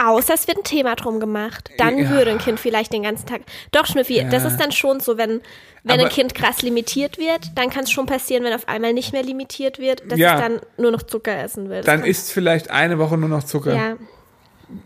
[0.03, 1.69] Außer es wird ein Thema drum gemacht.
[1.77, 2.09] Dann Ja.
[2.09, 3.41] würde ein Kind vielleicht den ganzen Tag.
[3.71, 4.49] Doch, Schnüffi, das Ja.
[4.49, 5.41] ist dann schon so, wenn,
[5.83, 8.93] wenn Aber- ein Kind krass limitiert wird, dann kann es schon passieren, wenn auf einmal
[8.93, 10.35] nicht mehr limitiert wird, dass Ja.
[10.35, 11.77] es dann nur noch Zucker essen will.
[11.77, 13.73] Das dann isst vielleicht eine Woche nur noch Zucker.
[13.75, 13.95] Ja.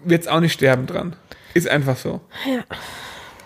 [0.04, 1.16] Wird's auch nicht sterben dran.
[1.54, 2.22] Ist einfach so.
[2.46, 2.64] Ja.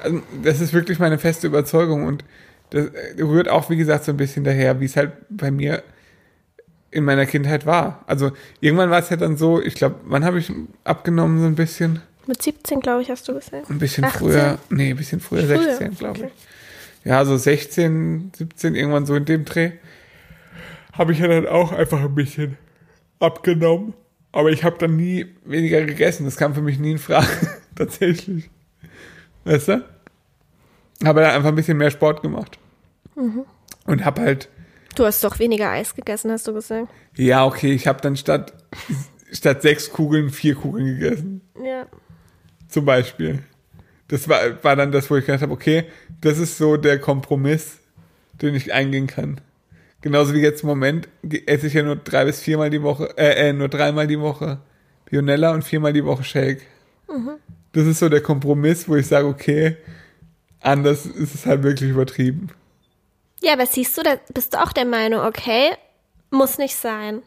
[0.02, 2.24] Also, das ist wirklich meine feste Überzeugung und
[2.72, 5.84] das äh, rührt auch, wie gesagt, so ein bisschen daher, wie es halt bei mir
[6.94, 8.04] in meiner Kindheit war.
[8.08, 10.52] Also irgendwann war es ja dann so, ich glaube, wann habe ich
[10.84, 12.02] abgenommen so ein bisschen?
[12.28, 13.70] Mit 17, glaube ich, hast du gesagt.
[13.70, 14.20] Ein bisschen 18?
[14.20, 16.32] früher, nee, ein bisschen früher, Früher, 16, glaube okay.
[16.34, 17.06] ich.
[17.06, 19.72] Ja, so 16, 17, irgendwann so in dem Dreh.
[20.94, 22.58] Habe ich ja dann auch einfach ein bisschen
[23.20, 23.94] abgenommen.
[24.32, 26.26] Aber ich habe dann nie weniger gegessen.
[26.26, 27.28] Das kam für mich nie in Frage,
[27.76, 28.50] tatsächlich.
[29.44, 29.86] Weißt du?
[31.04, 32.58] Habe dann einfach ein bisschen mehr Sport gemacht.
[33.16, 33.46] Mhm.
[33.86, 34.50] Und habe halt,
[34.96, 36.88] Du hast doch weniger Eis gegessen, hast du gesagt.
[37.16, 38.54] ja, okay, ich habe dann statt,
[39.32, 41.42] statt sechs Kugeln vier Kugeln gegessen.
[41.64, 41.88] Ja.
[42.68, 43.40] Zum Beispiel.
[44.08, 45.86] Das war, war dann das, wo ich gedacht habe, okay,
[46.22, 47.80] das ist so der Kompromiss,
[48.42, 49.42] den ich eingehen kann.
[50.02, 51.08] Genauso wie jetzt im Moment
[51.46, 54.60] esse ich ja nur drei bis viermal die Woche, äh, äh nur dreimal die Woche
[55.06, 56.62] Pionella und viermal die Woche Shake.
[57.72, 59.78] Das ist so der Kompromiss, wo ich sage, okay,
[60.60, 62.50] anders ist es halt wirklich übertrieben.
[63.44, 65.72] Ja, aber siehst du, da bist du auch der Meinung, okay,
[66.32, 67.22] muss nicht sein.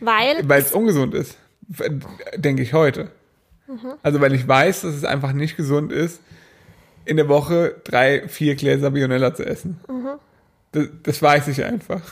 [0.00, 1.36] Weil, Weil es ungesund ist,
[2.36, 3.10] denke ich heute.
[4.02, 6.20] Also weil ich weiß, dass es einfach nicht gesund ist,
[7.04, 9.80] in der Woche drei, vier Gläser Bionella zu essen.
[10.72, 12.02] Das, das weiß ich einfach.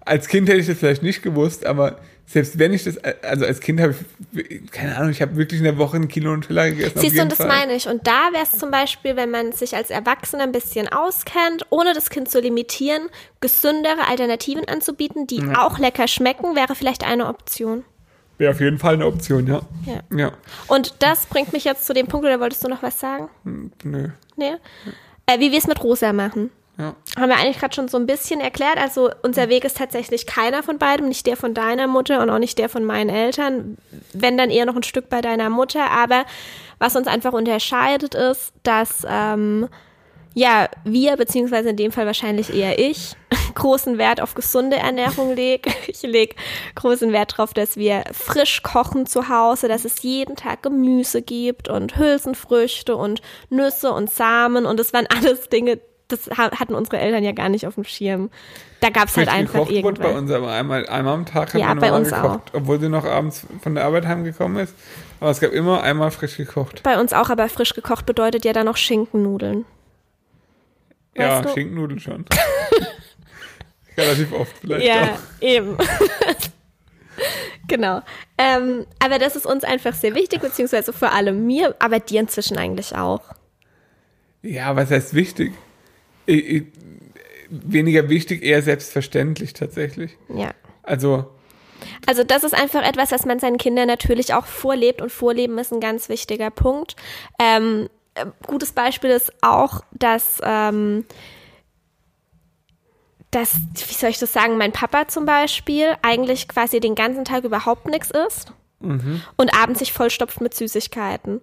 [0.00, 3.60] Als Kind hätte ich das vielleicht nicht gewusst, aber selbst wenn ich das, also als
[3.60, 3.94] Kind habe
[4.32, 6.98] ich, keine Ahnung, ich habe wirklich in der Woche ein Kilo Nutella gegessen.
[6.98, 7.46] siehst du, und das Fall.
[7.46, 7.88] meine ich.
[7.88, 11.94] Und da wäre es zum Beispiel, wenn man sich als Erwachsener ein bisschen auskennt, ohne
[11.94, 13.08] das Kind zu limitieren,
[13.40, 17.84] gesündere Alternativen anzubieten, die auch lecker schmecken, wäre vielleicht eine Option.
[18.38, 19.62] Wäre auf jeden Fall eine Option, ja.
[19.86, 20.00] Ja.
[20.14, 20.32] Ja,
[20.66, 23.30] Und das bringt mich jetzt zu dem Punkt, oder wolltest du noch was sagen?
[23.84, 24.08] Nö.
[24.36, 24.56] Nee?
[25.26, 26.50] Äh, wie wir es mit Rosa machen.
[26.78, 26.94] Ja.
[27.18, 28.76] Haben wir eigentlich gerade schon so ein bisschen erklärt.
[28.76, 32.38] Also unser Weg ist tatsächlich keiner von beidem, nicht der von deiner Mutter und auch
[32.38, 33.78] nicht der von meinen Eltern.
[34.12, 35.90] Wenn dann eher noch ein Stück bei deiner Mutter.
[35.90, 36.26] Aber
[36.78, 39.68] was uns einfach unterscheidet ist, dass ähm,
[40.34, 43.16] ja wir beziehungsweise in dem Fall wahrscheinlich eher ich
[43.54, 45.70] großen Wert auf gesunde Ernährung lege.
[45.86, 46.36] Ich lege
[46.74, 51.68] großen Wert darauf, dass wir frisch kochen zu Hause, dass es jeden Tag Gemüse gibt
[51.68, 56.98] und Hülsenfrüchte und Nüsse und Samen und das waren alles Dinge, das ha- hatten unsere
[56.98, 58.30] Eltern ja gar nicht auf dem Schirm.
[58.80, 60.14] Da gab es halt einfach wurde bei irgendwas.
[60.14, 62.88] uns aber einmal, einmal am Tag hat Ja, meine bei Mama uns gekocht, obwohl sie
[62.88, 64.74] noch abends von der Arbeit heimgekommen ist.
[65.18, 66.82] Aber es gab immer einmal frisch gekocht.
[66.82, 69.64] Bei uns auch, aber frisch gekocht bedeutet ja dann noch Schinkennudeln.
[71.16, 71.54] Ja, Weißt du?
[71.54, 72.24] Schinkennudeln schon.
[73.96, 75.18] Relativ oft vielleicht Ja, auch.
[75.42, 75.76] eben.
[77.66, 78.02] genau.
[78.36, 82.58] Ähm, aber das ist uns einfach sehr wichtig, beziehungsweise vor allem mir, aber dir inzwischen
[82.58, 83.22] eigentlich auch.
[84.42, 85.54] Ja, was heißt wichtig?
[86.26, 86.62] Ich, ich,
[87.48, 90.16] weniger wichtig, eher selbstverständlich tatsächlich.
[90.28, 90.50] Ja.
[90.82, 91.30] Also,
[92.06, 95.72] Also das ist einfach etwas, was man seinen Kindern natürlich auch vorlebt und vorleben ist
[95.72, 96.96] ein ganz wichtiger Punkt.
[97.38, 101.04] Ähm, äh, gutes Beispiel ist auch, dass, ähm,
[103.30, 107.44] dass, wie soll ich das sagen, mein Papa zum Beispiel eigentlich quasi den ganzen Tag
[107.44, 108.52] überhaupt nichts isst
[109.36, 111.40] und abends sich vollstopft mit Süßigkeiten.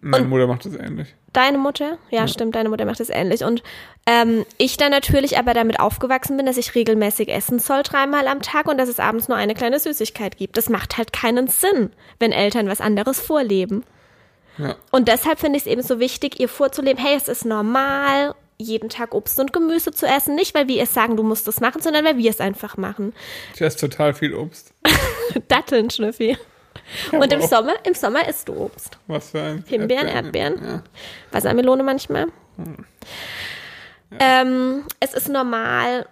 [0.00, 1.14] Meine Mutter macht das ähnlich.
[1.32, 1.98] Deine Mutter?
[2.10, 3.44] Ja, stimmt, deine Mutter macht das ähnlich.
[3.44, 3.62] Und
[4.06, 8.42] ähm, ich dann natürlich aber damit aufgewachsen bin, dass ich regelmäßig essen soll, dreimal am
[8.42, 10.56] Tag und dass es abends nur eine kleine Süßigkeit gibt.
[10.56, 13.84] Das macht halt keinen Sinn, wenn Eltern was anderes vorleben.
[14.58, 14.76] Ja.
[14.90, 18.88] Und deshalb finde ich es eben so wichtig, ihr vorzuleben, hey, es ist normal, jeden
[18.88, 20.34] Tag Obst und Gemüse zu essen.
[20.34, 23.12] Nicht, weil wir es sagen, du musst es machen, sondern weil wir es einfach machen.
[23.54, 24.72] Ich esse total viel Obst.
[25.48, 26.38] Datteln, Schnüffi.
[27.12, 27.42] Und im.
[27.42, 28.98] Sommer, im Sommer isst du Obst.
[29.06, 30.64] Was für ein Himbeeren, Erdbeeren.
[30.64, 30.82] Ja.
[31.32, 32.26] Wassermelone manchmal.
[34.18, 36.06] Ähm, es ist normal,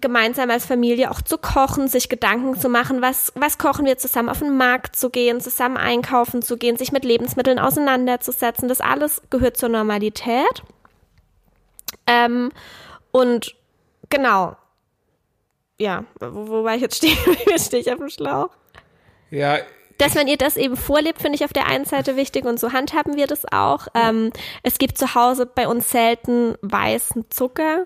[0.00, 4.28] gemeinsam als Familie auch zu kochen, sich Gedanken zu machen, was, was kochen wir zusammen,
[4.28, 8.68] auf den Markt zu gehen, zusammen einkaufen zu gehen, sich mit Lebensmitteln auseinanderzusetzen.
[8.68, 10.62] Das alles gehört zur Normalität.
[12.06, 12.50] Ähm,
[13.10, 13.54] und
[14.08, 14.56] genau.
[15.78, 17.16] Ja, wo, wo war ich jetzt stehen?
[17.58, 18.50] stehe ich auf dem Schlauch?
[19.30, 19.58] Ja,
[19.98, 22.72] dass man ihr das eben vorlebt, finde ich auf der einen Seite wichtig und so
[22.72, 23.88] handhaben wir das auch.
[23.94, 24.32] Ähm,
[24.62, 27.84] es gibt zu Hause bei uns selten weißen Zucker.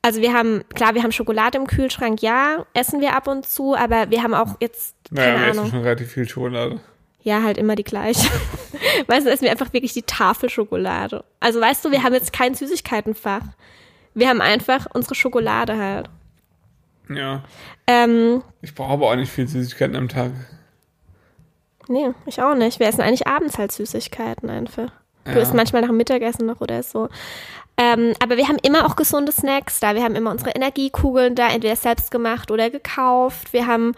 [0.00, 3.74] Also wir haben, klar, wir haben Schokolade im Kühlschrank, ja, essen wir ab und zu,
[3.74, 5.64] aber wir haben auch jetzt, keine naja, wir Ahnung.
[5.64, 6.80] essen schon relativ viel Schokolade.
[7.22, 8.28] Ja, halt immer die gleiche.
[9.06, 11.24] du, essen wir einfach wirklich die Tafelschokolade.
[11.40, 13.42] Also weißt du, wir haben jetzt kein Süßigkeitenfach.
[14.14, 16.08] Wir haben einfach unsere Schokolade halt.
[17.10, 17.42] Ja.
[17.86, 20.30] Ähm, Ich brauche aber auch nicht viel Süßigkeiten am Tag.
[21.88, 22.78] Nee, ich auch nicht.
[22.80, 24.90] Wir essen eigentlich abends halt Süßigkeiten einfach.
[25.24, 25.38] Du Ja.
[25.38, 27.08] isst manchmal nach dem Mittagessen noch oder so.
[27.76, 29.94] Ähm, aber wir haben immer auch gesunde Snacks da.
[29.94, 33.52] Wir haben immer unsere Energiekugeln da, entweder selbst gemacht oder gekauft.
[33.52, 33.94] Wir haben,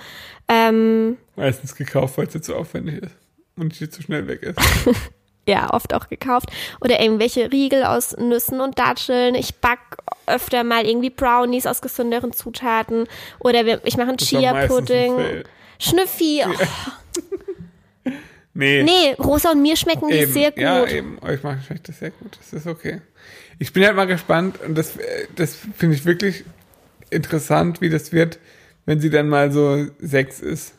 [0.49, 3.15] ähm, Meistens gekauft, weil es jetzt so aufwendig ist.
[3.57, 4.59] Und ich zu schnell weg ist.
[5.47, 6.51] ja, oft auch gekauft.
[6.81, 9.35] Oder irgendwelche Riegel aus Nüssen und Datteln.
[9.35, 9.79] Ich back
[10.27, 13.07] öfter mal irgendwie Brownies aus gesünderen Zutaten.
[13.39, 15.45] Oder wir, ich mache einen ein Chia-Pudding.
[15.79, 16.45] Schnüffi.
[16.47, 17.30] Oh,
[18.53, 18.83] Nee.
[18.83, 20.33] nee, Rosa und mir schmecken die eben.
[20.33, 20.61] sehr gut.
[20.61, 21.19] Ja, eben.
[21.23, 21.41] Euch
[21.73, 22.37] ich das sehr gut.
[22.39, 23.01] Das ist okay.
[23.59, 26.45] Ich bin halt mal gespannt und das, äh, das finde ich wirklich
[27.11, 28.39] interessant, wie das wird,
[28.87, 30.75] wenn sie dann mal so sechs ist.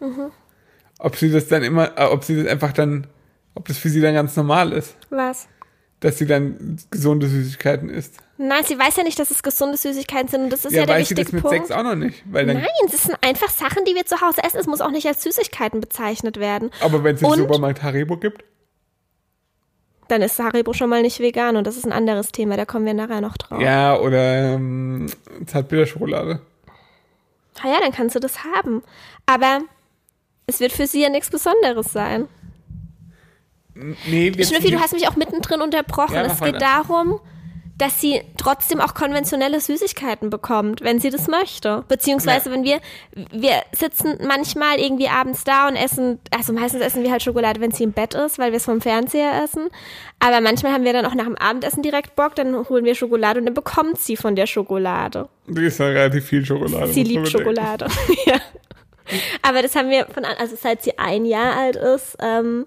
[0.00, 0.30] Mhm.
[0.98, 3.06] Ob sie das dann immer, äh, ob sie das einfach dann,
[3.54, 5.48] ob das für sie dann ganz normal ist, Was?
[6.00, 8.16] dass sie dann gesunde Süßigkeiten isst.
[8.42, 10.86] Nein, sie weiß ja nicht, dass es gesunde Süßigkeiten sind und das ist ja, ja,
[10.86, 11.66] der weiß sie das wichtige mit Punkt.
[11.66, 12.24] sechs auch noch nicht.
[12.26, 14.58] Nein, es sind einfach Sachen, die wir zu Hause essen.
[14.58, 16.70] Es muss auch nicht als Süßigkeiten bezeichnet werden.
[16.80, 18.42] aber wenn es im Supermarkt Haribo gibt,
[20.08, 22.86] Dann ist Haribo schon mal nicht vegan und das ist ein anderes Thema, da kommen
[22.86, 23.60] wir nachher noch drauf.
[23.60, 25.06] ja, oder ähm,
[25.46, 26.40] Zartbitterschokolade.
[27.62, 28.82] Ah ja, dann kannst du das haben.
[29.26, 29.60] Aber
[30.46, 32.26] es wird für sie ja nichts Besonderes sein.
[33.74, 36.14] Nee, Schnüffi, du hast mich auch mittendrin unterbrochen.
[36.14, 36.58] Ja, es geht weiter.
[36.58, 37.20] darum,
[37.80, 41.84] dass sie trotzdem auch konventionelle Süßigkeiten bekommt, wenn sie das möchte.
[41.88, 42.54] Beziehungsweise, Ja.
[42.54, 42.80] wenn wir,
[43.32, 47.70] wir sitzen manchmal irgendwie abends da und essen, also meistens essen wir halt Schokolade, wenn
[47.70, 49.68] sie im Bett ist, weil wir es vom Fernseher essen.
[50.18, 53.40] Aber manchmal haben wir dann auch nach dem Abendessen direkt Bock, dann holen wir Schokolade
[53.40, 55.28] und dann bekommt sie von der Schokolade.
[55.46, 56.88] Die ist ja relativ viel Schokolade.
[56.92, 57.28] Sie liebt.
[57.28, 57.86] Schokolade.
[58.26, 58.36] ja.
[59.42, 62.66] Aber das haben wir von, an- also seit sie ein Jahr alt ist, ähm,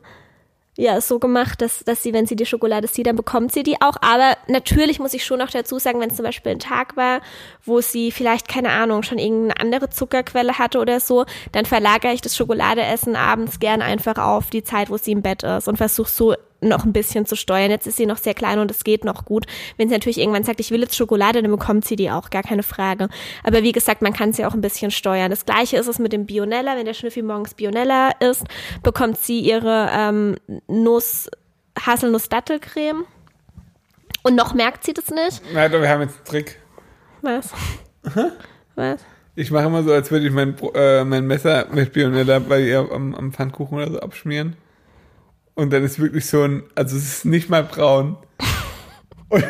[0.75, 3.79] ja, so gemacht, dass, dass sie, wenn sie die Schokolade sieht, dann bekommt sie die
[3.79, 3.95] auch.
[4.01, 7.21] Aber natürlich muss ich schon noch dazu sagen, wenn es zum Beispiel ein Tag war,
[7.63, 12.21] wo sie vielleicht, keine Ahnung, schon irgendeine andere Zuckerquelle hatte oder so, dann verlagere ich
[12.21, 16.09] das Schokoladeessen abends gern einfach auf die Zeit, wo sie im Bett ist und versuche
[16.09, 17.71] so noch ein bisschen zu steuern.
[17.71, 19.45] Jetzt ist sie noch sehr klein und es geht noch gut.
[19.77, 22.43] Wenn sie natürlich irgendwann sagt, ich will jetzt Schokolade, dann bekommt sie die auch, gar
[22.43, 23.09] keine Frage.
[23.43, 25.29] Aber wie gesagt, man kann sie auch ein bisschen steuern.
[25.29, 26.75] Das gleiche ist es mit dem Bionella.
[26.75, 28.45] Wenn der Schnüffi morgens Bionella isst,
[28.81, 30.35] bekommt sie ihre ähm,
[30.67, 31.29] Nuss,
[31.79, 33.05] Haselnuss-Dattelcreme.
[34.23, 35.41] Und noch merkt sie das nicht.
[35.53, 36.59] Doch, wir haben jetzt einen Trick.
[37.21, 37.51] Was?
[38.75, 39.01] Was?
[39.35, 42.87] Ich mache immer so, als würde ich mein, äh, mein Messer mit Bionella bei ihr
[42.91, 44.55] am, am Pfannkuchen oder so abschmieren.
[45.55, 48.17] Und dann ist wirklich so ein, also es ist nicht mal braun.
[49.29, 49.43] Und,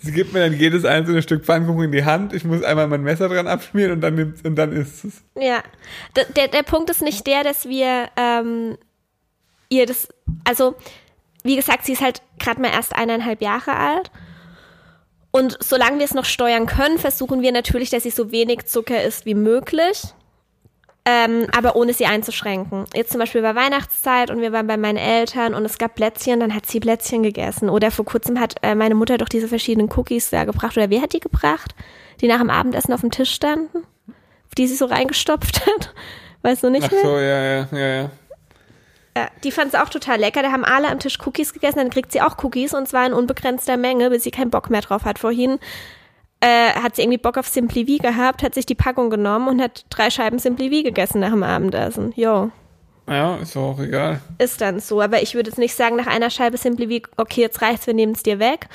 [0.00, 2.32] sie gibt mir dann jedes einzelne Stück Pfannkuchen in die Hand.
[2.32, 5.22] Ich muss einmal mein Messer dran abschmieren und dann nimmt und dann ist es.
[5.34, 5.62] Ja,
[6.16, 8.78] D der, der Punkt ist nicht der, dass wir ähm,
[9.68, 10.08] ihr das,
[10.44, 10.76] also
[11.42, 14.10] wie gesagt, sie ist halt gerade mal erst eineinhalb Jahre alt.
[15.32, 19.02] Und solange wir es noch steuern können, versuchen wir natürlich, dass sie so wenig Zucker
[19.02, 20.02] isst wie möglich.
[21.04, 22.84] Ähm, aber ohne sie einzuschränken.
[22.94, 26.38] Jetzt zum Beispiel war Weihnachtszeit und wir waren bei meinen Eltern und es gab Plätzchen,
[26.38, 27.68] dann hat sie Plätzchen gegessen.
[27.68, 30.76] Oder vor kurzem hat äh, meine Mutter doch diese verschiedenen Cookies da gebracht.
[30.76, 31.74] Oder wer hat die gebracht?
[32.20, 33.78] Die nach dem Abendessen auf dem Tisch standen?
[33.78, 35.92] Auf die sie so reingestopft hat?
[36.42, 37.02] Weißt du nicht Ach mehr?
[37.02, 38.10] so, ja, ja, ja, ja.
[39.14, 40.42] Ja, die fand sie auch total lecker.
[40.42, 41.78] Da haben alle am Tisch Cookies gegessen.
[41.78, 44.80] Dann kriegt sie auch Cookies und zwar in unbegrenzter Menge, bis sie keinen Bock mehr
[44.80, 45.18] drauf hat.
[45.18, 45.58] Vorhin
[46.42, 49.62] äh, hat sie irgendwie Bock auf Simply V gehabt, hat sich die Packung genommen und
[49.62, 52.12] hat drei Scheiben Simply V gegessen nach dem Abendessen.
[52.16, 52.50] Jo,
[53.08, 54.20] Ja, ist auch egal.
[54.38, 55.00] ist dann so.
[55.00, 57.94] Aber ich würde jetzt nicht sagen, nach einer Scheibe Simply V, okay, jetzt reicht's, wir
[57.94, 58.66] nehmen es dir weg.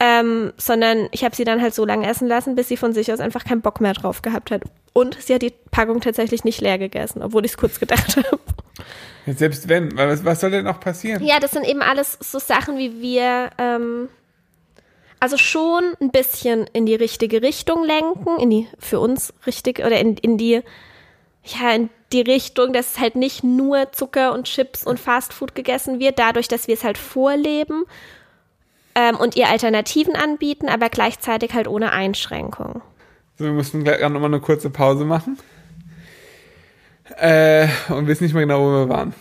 [0.00, 3.12] Ähm, sondern ich habe sie dann halt so lange essen lassen, bis sie von sich
[3.12, 4.62] aus einfach keinen Bock mehr drauf gehabt hat.
[4.94, 8.40] Und sie hat die Packung tatsächlich nicht leer gegessen, obwohl ich es kurz gedacht habe.
[9.26, 11.22] Selbst wenn, was, was soll denn noch passieren?
[11.22, 14.08] Ja, das sind eben alles so Sachen, wie wir ähm,
[15.22, 20.00] also schon ein bisschen in die richtige Richtung lenken, in die für uns richtig oder
[20.00, 20.62] in, in die
[21.44, 26.00] ja in die Richtung, dass es halt nicht nur Zucker und Chips und Fastfood gegessen
[26.00, 27.84] wird, dadurch, dass wir es halt vorleben
[28.96, 32.82] ähm, und ihr Alternativen anbieten, aber gleichzeitig halt ohne Einschränkung.
[33.38, 35.38] So, wir mussten gleich nochmal eine kurze Pause machen.
[37.16, 39.14] Äh, und wissen nicht mehr genau, wo wir waren.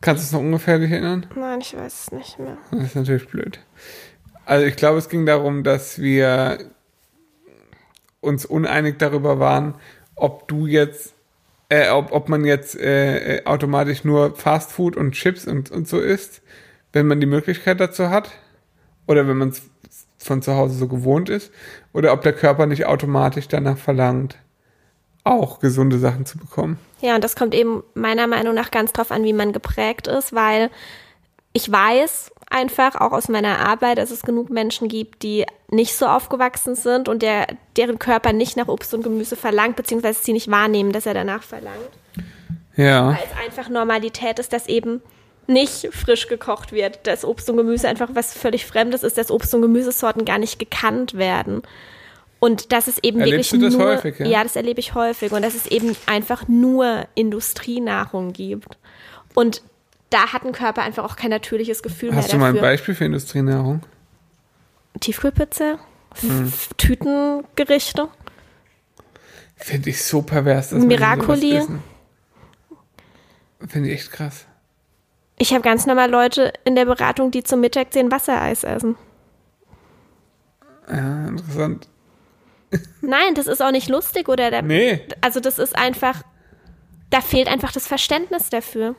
[0.00, 1.26] Kannst du es noch ungefähr dich erinnern?
[1.34, 2.56] Nein, ich weiß es nicht mehr.
[2.70, 3.58] Das ist natürlich blöd.
[4.48, 6.56] Also ich glaube, es ging darum, dass wir
[8.20, 9.74] uns uneinig darüber waren,
[10.14, 11.12] ob du jetzt,
[11.68, 15.86] äh, ob, ob man jetzt äh, äh automatisch nur Fast Food und Chips und, und
[15.86, 16.40] so isst,
[16.94, 18.30] wenn man die Möglichkeit dazu hat.
[19.06, 19.68] Oder wenn man es
[20.16, 21.52] von zu Hause so gewohnt ist.
[21.92, 24.38] Oder ob der Körper nicht automatisch danach verlangt,
[25.24, 26.78] auch gesunde Sachen zu bekommen.
[27.02, 30.34] Ja, und das kommt eben meiner Meinung nach ganz drauf an, wie man geprägt ist,
[30.34, 30.70] weil
[31.52, 36.06] ich weiß einfach auch aus meiner Arbeit, dass es genug Menschen gibt, die nicht so
[36.06, 37.46] aufgewachsen sind und der,
[37.76, 41.42] deren Körper nicht nach Obst und Gemüse verlangt, beziehungsweise sie nicht wahrnehmen, dass er danach
[41.42, 41.90] verlangt.
[42.76, 43.08] Ja.
[43.08, 45.02] Weil es einfach Normalität ist, dass eben
[45.46, 49.54] nicht frisch gekocht wird, dass Obst und Gemüse einfach was völlig Fremdes ist, dass Obst
[49.54, 51.62] und Gemüsesorten gar nicht gekannt werden.
[52.38, 54.26] Und das ist eben Erlebst wirklich du das nur, häufig, ja?
[54.26, 58.78] ja, das erlebe ich häufig und dass es eben einfach nur Industrienahrung gibt.
[59.34, 59.62] Und
[60.10, 62.68] da hat ein Körper einfach auch kein natürliches Gefühl Hast du mehr mal dafür.
[62.68, 63.82] ein Beispiel für Industrienahrung?
[65.00, 65.78] Tiefkühlpizza,
[66.20, 66.52] Hm.
[66.78, 68.08] Tütengerichte.
[69.56, 70.70] Finde ich so pervers.
[70.70, 71.60] dass Miracoli.
[73.66, 74.46] Finde ich echt krass.
[75.36, 78.96] Ich habe ganz normal Leute in der Beratung, die zum Mittag zehn Wassereis essen.
[80.90, 81.88] Ja, interessant.
[83.02, 85.06] Nein, das ist auch nicht lustig oder der, Nee.
[85.20, 86.22] also das ist einfach,
[87.10, 88.94] da fehlt einfach das Verständnis dafür.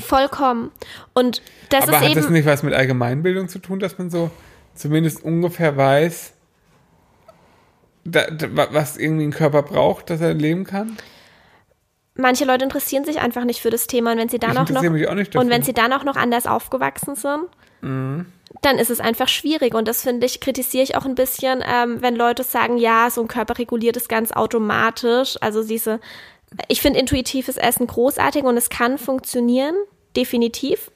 [0.00, 0.70] Vollkommen.
[1.14, 1.88] Und das Hm.
[1.94, 4.30] Aber ist hat das eben, nicht was mit Allgemeinbildung zu tun, dass man so
[4.74, 6.32] zumindest ungefähr weiß,
[8.04, 10.96] da, da, wa- was irgendwie ein Körper braucht, dass er leben kann?
[12.16, 14.84] manche Leute interessieren sich einfach nicht für das Thema und wenn sie dann auch noch
[14.84, 17.46] auch nicht und wenn sie dann auch noch anders aufgewachsen sind,
[18.62, 22.02] dann ist es einfach schwierig und das finde ich kritisiere ich auch ein bisschen, ähm,
[22.02, 25.98] wenn Leute sagen, ja, so ein Körper reguliert es ganz automatisch, also diese
[26.68, 29.74] ich finde intuitives Essen großartig und es kann funktionieren,
[30.16, 30.90] definitiv.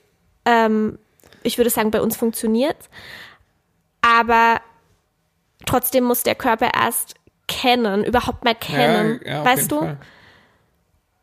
[0.45, 0.99] Ähm,
[1.43, 2.77] ich würde sagen, bei uns funktioniert
[4.09, 4.61] aber
[5.67, 7.15] trotzdem muss der Körper erst
[7.47, 9.81] kennen, überhaupt mal kennen, Ja, ja, weißt du?
[9.81, 9.99] Fall.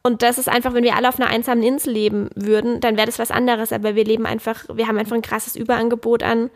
[0.03, 3.07] Und das ist einfach, wenn wir alle auf einer einsamen Insel leben würden, dann wäre
[3.07, 3.73] das was anderes.
[3.73, 6.51] Aber wir leben einfach, wir haben einfach ein krasses Überangebot an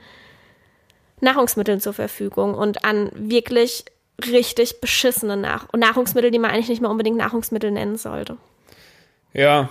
[1.19, 3.85] Nahrungsmitteln zur Verfügung und an wirklich
[4.27, 8.37] richtig beschissene Nach Nahrungsmittel, die man eigentlich nicht mehr unbedingt Nahrungsmittel nennen sollte.
[9.33, 9.69] Ja,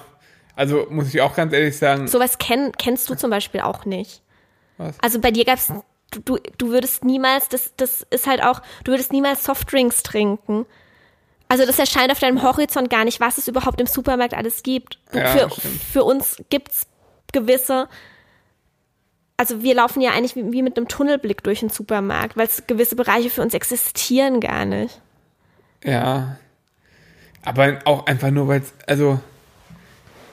[0.57, 4.23] also muss ich auch ganz ehrlich sagen, Sowas kenn, kennst du zum Beispiel auch nicht.
[4.77, 4.97] Was?
[5.01, 5.73] Also bei dir gab's,
[6.11, 10.67] du, du, du würdest niemals, das, das ist halt auch, du würdest niemals Softdrinks trinken.
[11.49, 14.99] Also das erscheint auf deinem Horizont gar nicht, was es überhaupt im Supermarkt alles gibt.
[15.13, 15.83] Ja, für, stimmt.
[15.83, 16.87] für uns gibt's
[17.33, 17.89] gewisse,
[19.39, 22.97] also wir laufen ja eigentlich wie, wie mit einem Tunnelblick durch den Supermarkt, weil gewisse
[22.97, 25.01] Bereiche für uns existieren gar nicht.
[25.83, 26.37] ja.
[27.45, 29.21] Aber auch einfach nur, weil es, also,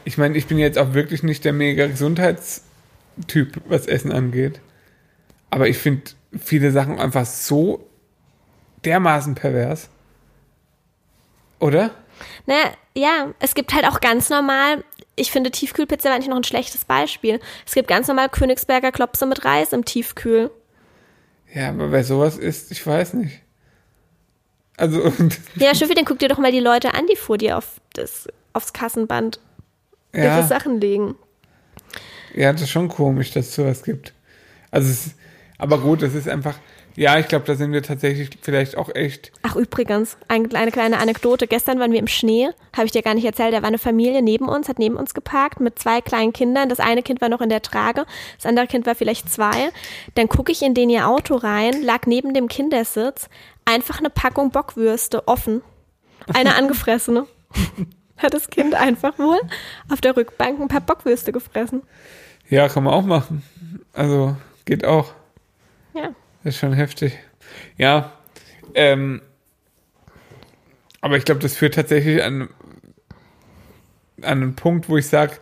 [0.04, 4.60] ich meine, ich bin jetzt auch wirklich nicht der mega Gesundheitstyp, was Essen angeht.
[5.50, 6.04] Aber ich finde
[6.38, 7.88] viele Sachen einfach so
[8.84, 9.90] dermaßen pervers.
[11.60, 11.92] Oder?
[12.48, 12.56] Ne,
[12.98, 14.84] ja, es gibt halt auch ganz normal,
[15.16, 17.40] ich finde Tiefkühlpizza eigentlich noch ein schlechtes Beispiel.
[17.66, 20.52] Es gibt ganz normal Königsberger Klopse mit Reis im Tiefkühl.
[21.54, 23.42] Ja, aber wer sowas isst, ich weiß nicht.
[24.78, 25.12] Also,
[25.56, 28.28] Ja, Schiffi, dann guck dir doch mal die Leute an, die vor dir auf das,
[28.54, 29.40] aufs Kassenband
[30.14, 31.16] ihre ja, Sachen legen.
[32.34, 34.14] ja, das ist schon komisch, dass es sowas gibt.
[34.72, 35.16] Also, es
[35.58, 36.60] aber gut, das ist einfach,
[36.96, 40.98] ja, ich glaube, da sind wir tatsächlich vielleicht auch echt, Ach, übrigens, ein, eine kleine
[40.98, 41.48] Anekdote.
[41.48, 43.54] Gestern waren wir im Schnee, habe ich dir gar nicht erzählt.
[43.54, 46.70] Da war eine Familie neben uns, hat neben uns geparkt mit zwei kleinen Kindern.
[46.70, 48.06] Das eine Kind war noch in der Trage,
[48.38, 49.70] das andere Kind war vielleicht zwei.
[50.16, 53.30] Dann gucke ich in den ihr Auto rein, lag neben dem Kindersitz
[53.66, 55.62] einfach eine Packung Bockwürste offen.
[56.34, 57.28] Eine angefressene.
[58.18, 59.40] Hat das Kind einfach wohl
[59.92, 61.84] auf der Rückbank ein paar Bockwürste gefressen.
[62.50, 63.44] ja, kann man auch machen.
[63.92, 65.14] Also, geht auch.
[65.94, 66.12] Ja.
[66.46, 67.18] Das ist schon heftig.
[67.76, 68.14] Ja,
[68.76, 69.24] ähm,
[71.02, 72.50] aber ich glaube, das führt tatsächlich an,
[74.22, 75.38] an einen Punkt, wo ich sage,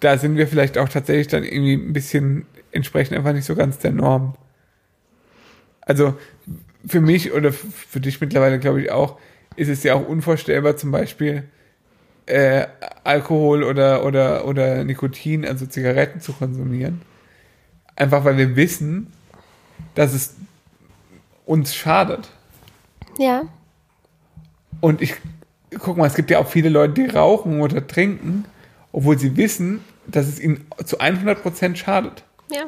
[0.00, 3.78] da sind wir vielleicht auch tatsächlich dann irgendwie ein bisschen entsprechend einfach nicht so ganz
[3.78, 4.34] der Norm.
[5.80, 6.18] Also
[6.86, 9.18] für mich oder für dich mittlerweile, glaube ich, auch,
[9.56, 11.44] ist es ja auch unvorstellbar, zum Beispiel
[12.26, 12.66] äh,
[13.04, 17.00] Alkohol oder, oder, oder Nikotin, also Zigaretten zu konsumieren.
[17.96, 19.14] Einfach weil wir wissen,
[19.94, 20.34] dass es
[21.46, 22.28] uns schadet.
[23.18, 23.42] Ja.
[24.80, 25.14] Und ich,
[25.78, 28.44] guck mal, es gibt ja auch viele Leute, die rauchen oder trinken,
[28.92, 32.24] obwohl sie wissen, dass es ihnen zu 100% schadet.
[32.50, 32.64] Ja.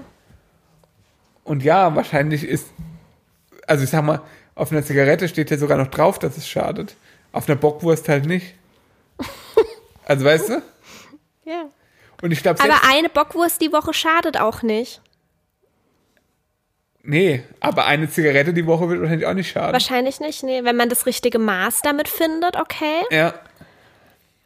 [1.44, 2.66] Und ja, wahrscheinlich ist
[3.66, 4.20] also ich sag mal,
[4.54, 6.96] auf einer Zigarette steht ja sogar noch drauf, dass es schadet.
[7.32, 8.54] Auf einer Bockwurst halt nicht.
[10.06, 10.62] Also weißt du?
[11.44, 11.64] Ja.
[12.20, 15.00] Und ich glaube, Aber eine Bockwurst die Woche schadet auch nicht.
[17.04, 19.72] Nee, aber eine Zigarette die Woche wird wahrscheinlich auch nicht schaden.
[19.72, 20.64] Wahrscheinlich nicht, nee.
[20.64, 23.02] Wenn man das richtige Maß damit findet, okay.
[23.10, 23.34] Ja.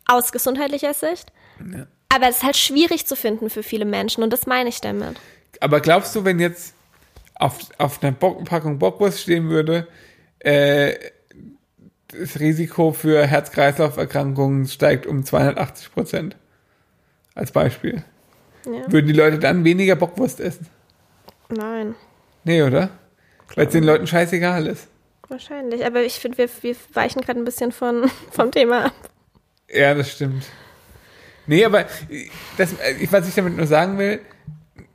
[0.07, 1.33] Aus gesundheitlicher Sicht.
[1.73, 1.87] Ja.
[2.09, 5.17] Aber es ist halt schwierig zu finden für viele Menschen und das meine ich damit.
[5.61, 6.75] Aber glaubst du, wenn jetzt
[7.35, 9.87] auf, auf einer Bock, Packung Bockwurst stehen würde,
[10.41, 10.95] äh,
[12.09, 16.37] das Risiko für Herz-Kreislauf-Erkrankungen steigt um 280 Prozent?
[17.35, 18.03] Als Beispiel.
[18.65, 18.91] Ja.
[18.91, 20.67] Würden die Leute dann weniger Bockwurst essen?
[21.51, 21.95] Nein,
[22.49, 22.89] Nee, oder?
[23.55, 24.89] Weil es den Leuten scheißegal ist.
[25.29, 25.85] wahrscheinlich.
[25.85, 28.93] Aber ich finde, wir, wir weichen gerade ein bisschen von, vom Thema ab.
[29.71, 30.45] Ja, das stimmt.
[31.47, 31.85] Nee, aber
[32.57, 34.21] das, ich- was ich damit nur sagen will,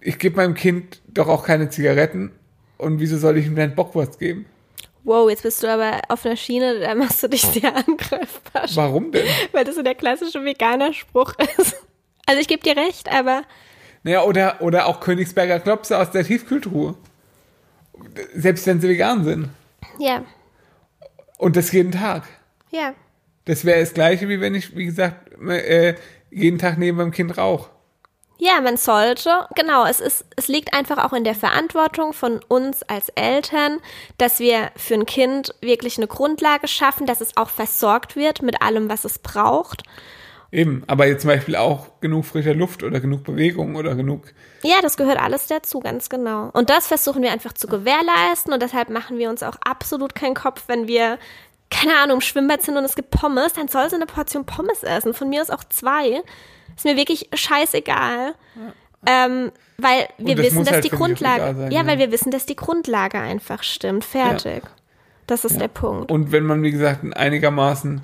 [0.02, 2.32] ich gebe meinem Kind doch auch keine Zigaretten
[2.78, 4.46] und wieso soll ich ihm dann Bockwurst geben?
[5.04, 8.66] Wow, jetzt bist du aber auf einer Schiene, da machst du dich sehr angreifbar.
[8.74, 9.28] Warum denn?
[9.52, 11.76] Weil das so der klassische Veganer-Spruch ist.
[12.26, 13.44] Also ich gebe dir recht, aber
[14.04, 16.96] Naja, oder, oder auch Königsberger Klopse aus der Tiefkühltruhe.
[18.34, 19.50] Selbst wenn sie vegan sind.
[20.00, 20.24] ja,
[21.38, 22.24] Und das jeden Tag.
[22.72, 22.94] ja.
[23.46, 25.96] Das wäre das gleiche, wie wenn ich, wie gesagt, äh,
[26.32, 27.70] jeden Tag neben meinem Kind rauche.
[28.38, 32.84] Ja, man sollte, genau, es ist, es liegt einfach auch in der Verantwortung von uns
[32.84, 33.80] als Eltern,
[34.18, 38.62] dass wir für ein Kind wirklich eine Grundlage schaffen, dass es auch versorgt wird mit
[38.62, 39.84] allem, was es braucht.
[40.54, 44.34] Eben, aber jetzt zum Beispiel auch genug frischer Luft oder genug Bewegung oder genug.
[44.62, 46.52] Ja, das gehört alles dazu, ganz genau.
[46.54, 50.36] Und das versuchen wir einfach zu gewährleisten und deshalb machen wir uns auch absolut keinen
[50.36, 51.18] Kopf, wenn wir,
[51.72, 54.84] keine Ahnung, im Schwimmbad sind und es gibt Pommes, dann soll sie eine Portion Pommes
[54.84, 55.16] essen.
[55.16, 56.22] Von mir aus auch zwei.
[56.76, 58.36] Ist mir wirklich scheißegal.
[59.08, 61.88] Ähm, weil wir das wissen, dass halt, die Grundlage, sein, ja, ja.
[61.88, 64.06] weil wir wissen, dass die Grundlage einfach stimmt.
[64.06, 64.62] Fertig.
[65.26, 66.12] Das ist der Punkt.
[66.12, 68.04] Und wenn man, wie gesagt, einigermaßen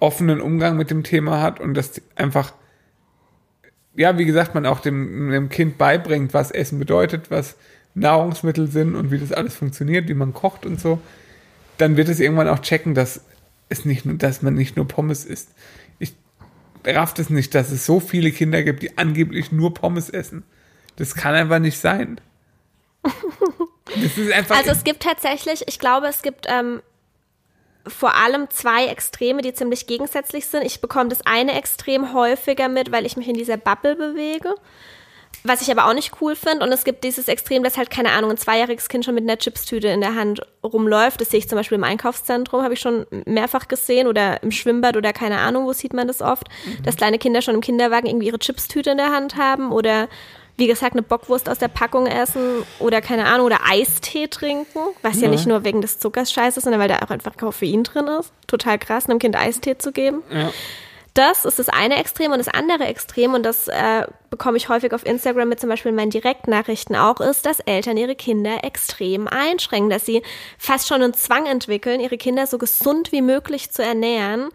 [0.00, 2.52] offenen Umgang mit dem Thema hat und das einfach,
[3.94, 7.56] ja, wie gesagt, man auch dem, dem Kind beibringt, was Essen bedeutet, was
[7.94, 11.00] Nahrungsmittel sind und wie das alles funktioniert, wie man kocht und so,
[11.78, 13.22] dann wird es irgendwann auch checken, dass
[13.68, 15.50] es nicht nur, dass man nicht nur Pommes isst.
[15.98, 16.14] Ich
[16.84, 20.44] raff es nicht, dass es so viele Kinder gibt, die angeblich nur Pommes essen.
[20.96, 22.20] Das kann einfach nicht sein.
[23.94, 24.58] Das ist einfach.
[24.58, 26.82] Also es gibt tatsächlich, ich glaube, es gibt ähm,
[27.88, 30.64] vor allem zwei Extreme, die ziemlich gegensätzlich sind.
[30.64, 34.54] Ich bekomme das eine Extrem häufiger mit, weil ich mich in dieser Bubble bewege.
[35.44, 36.64] Was ich aber auch nicht cool finde.
[36.64, 39.38] Und es gibt dieses Extrem, dass halt, keine Ahnung, ein zweijähriges Kind schon mit einer
[39.38, 41.20] Chipstüte in der Hand rumläuft.
[41.20, 44.08] Das sehe ich zum Beispiel im Einkaufszentrum, habe ich schon mehrfach gesehen.
[44.08, 46.48] Oder im Schwimmbad oder keine Ahnung, wo sieht man das oft.
[46.82, 49.70] Dass kleine Kinder schon im Kinderwagen irgendwie ihre Chipstüte in der Hand haben.
[49.70, 50.08] Oder
[50.58, 55.16] wie gesagt, eine Bockwurst aus der Packung essen oder keine Ahnung, oder Eistee trinken, was
[55.16, 55.28] ja, Ja.
[55.30, 58.32] nicht nur wegen des Zuckers scheiße ist, sondern weil da auch einfach Koffein drin ist.
[58.46, 60.22] Total krass, einem Kind Eistee zu geben.
[60.30, 60.50] ja.
[61.14, 64.92] Das ist das eine Extrem und das andere Extrem, und das äh, bekomme ich häufig
[64.92, 69.26] auf Instagram mit zum Beispiel in meinen Direktnachrichten auch, ist, dass Eltern ihre Kinder extrem
[69.28, 70.22] einschränken, dass sie
[70.58, 74.48] fast schon einen Zwang entwickeln, ihre Kinder so gesund wie möglich zu ernähren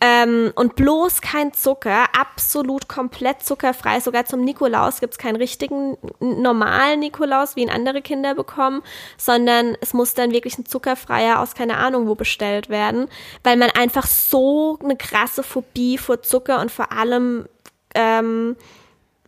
[0.00, 4.00] ähm, und bloß kein Zucker, absolut komplett zuckerfrei.
[4.00, 8.82] Sogar zum Nikolaus gibt es keinen richtigen normalen Nikolaus, wie ihn andere Kinder bekommen,
[9.16, 13.08] sondern es muss dann wirklich ein zuckerfreier aus keine Ahnung wo bestellt werden,
[13.42, 17.46] weil man einfach so eine krasse Phobie vor Zucker und vor allem,
[17.94, 18.56] ähm,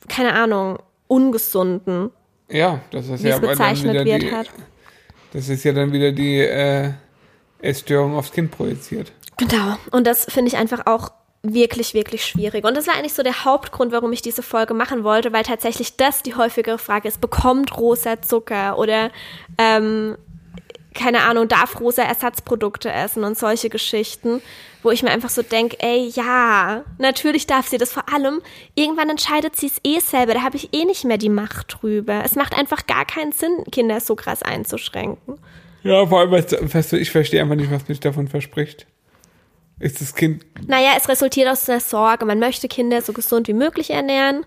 [0.08, 2.10] keine Ahnung, ungesunden,
[2.48, 4.48] Ja, das ist ja bezeichnet wird, die, hat.
[5.32, 6.92] Das ist ja dann wieder die äh,
[7.60, 9.12] Essstörung aufs Kind projiziert.
[9.36, 9.76] Genau.
[9.90, 12.64] Und das finde ich einfach auch wirklich, wirklich schwierig.
[12.64, 15.96] Und das war eigentlich so der Hauptgrund, warum ich diese Folge machen wollte, weil tatsächlich
[15.96, 19.10] das die häufigere Frage ist, bekommt Rosa Zucker oder
[19.56, 20.16] ähm,
[20.94, 24.42] keine Ahnung, darf Rosa Ersatzprodukte essen und solche Geschichten,
[24.82, 27.92] wo ich mir einfach so denke, ey, ja, natürlich darf sie das.
[27.92, 28.40] Vor allem,
[28.74, 32.22] irgendwann entscheidet sie es eh selber, da habe ich eh nicht mehr die Macht drüber.
[32.24, 35.38] Es macht einfach gar keinen Sinn, Kinder so krass einzuschränken.
[35.82, 38.86] Ja, vor allem, weißt du, ich verstehe einfach nicht, was mich davon verspricht.
[39.78, 40.44] Ist das Kind.
[40.66, 42.26] Naja, es resultiert aus einer Sorge.
[42.26, 44.44] Man möchte Kinder so gesund wie möglich ernähren,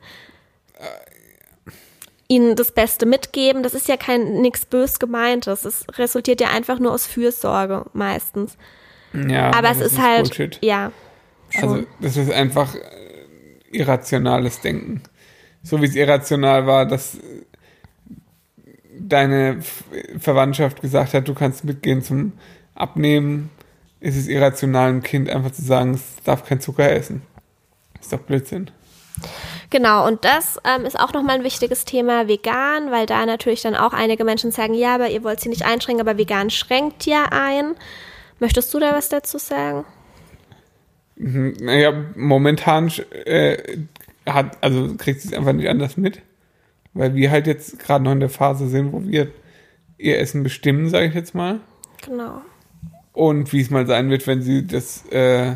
[2.28, 3.64] ihnen das Beste mitgeben.
[3.64, 5.66] Das ist ja kein nichts bös gemeintes.
[5.66, 8.58] Es resultiert ja einfach nur aus Fürsorge meistens.
[9.14, 10.60] Ja, Aber es ist halt, Bullshit.
[10.62, 10.92] ja,
[11.50, 11.70] schon.
[11.70, 12.80] Also, das ist einfach äh,
[13.72, 15.04] irrationales Denken.
[15.62, 17.20] So wie es irrational war, dass äh,
[19.00, 19.60] deine
[20.20, 22.34] Verwandtschaft gesagt hat, du kannst mitgehen zum
[22.76, 23.50] Abnehmen,
[24.00, 27.22] ist es irrational, einem Kind einfach zu sagen, es darf kein Zucker essen.
[28.02, 28.70] Ist doch Blödsinn.
[29.70, 33.76] Genau, und das ähm, ist auch nochmal ein wichtiges Thema, vegan, weil da natürlich dann
[33.76, 37.26] auch einige Menschen sagen, ja, aber ihr wollt sie nicht einschränken, aber vegan schränkt ja
[37.32, 37.76] ein.
[38.44, 39.86] Möchtest du da was dazu sagen?
[41.16, 42.92] Naja, momentan
[43.24, 43.78] äh,
[44.26, 46.22] hat, also kriegt sie es einfach nicht anders mit.
[46.92, 49.32] Weil wir halt jetzt gerade noch in der Phase sind, wo wir
[49.98, 51.62] ihr Essen bestimmen, sage ich jetzt mal.
[52.06, 52.42] Genau.
[53.14, 55.56] Und wie es mal sein wird, wenn sie das äh,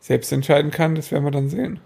[0.00, 1.78] selbst entscheiden kann, das werden wir dann sehen.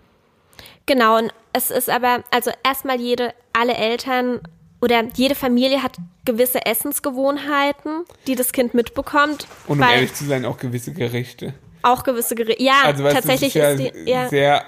[0.87, 4.41] Genau, und es ist aber, also erstmal jede, alle Eltern
[4.81, 9.47] oder jede Familie hat gewisse Essensgewohnheiten, die das Kind mitbekommt.
[9.67, 11.55] Und um ehrlich zu sein, auch gewisse Gerichte.
[11.83, 12.63] Auch gewisse Gerichte.
[12.63, 14.11] Ja, also, weißt, tatsächlich ist, ja ist die.
[14.11, 14.29] Ja.
[14.29, 14.63] Sehr,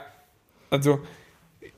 [0.71, 1.01] also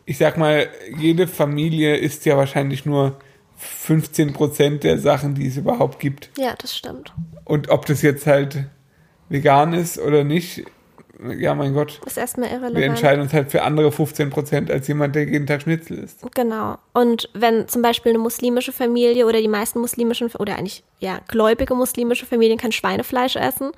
[0.05, 0.69] ich sag mal,
[0.99, 3.19] jede Familie isst ja wahrscheinlich nur
[3.57, 6.31] 15 Prozent der Sachen, die es überhaupt gibt.
[6.37, 7.13] Ja, das stimmt.
[7.45, 8.65] Und ob das jetzt halt
[9.29, 10.65] vegan ist oder nicht,
[11.39, 12.01] ja, mein Gott.
[12.07, 12.77] Ist erstmal irrelevant.
[12.77, 16.21] Wir entscheiden uns halt für andere 15 Prozent als jemand, der jeden Tag Schnitzel isst.
[16.35, 16.79] Genau.
[16.93, 21.75] Und wenn zum Beispiel eine muslimische Familie oder die meisten muslimischen, oder eigentlich, ja, gläubige
[21.75, 23.73] muslimische Familien kein Schweinefleisch essen,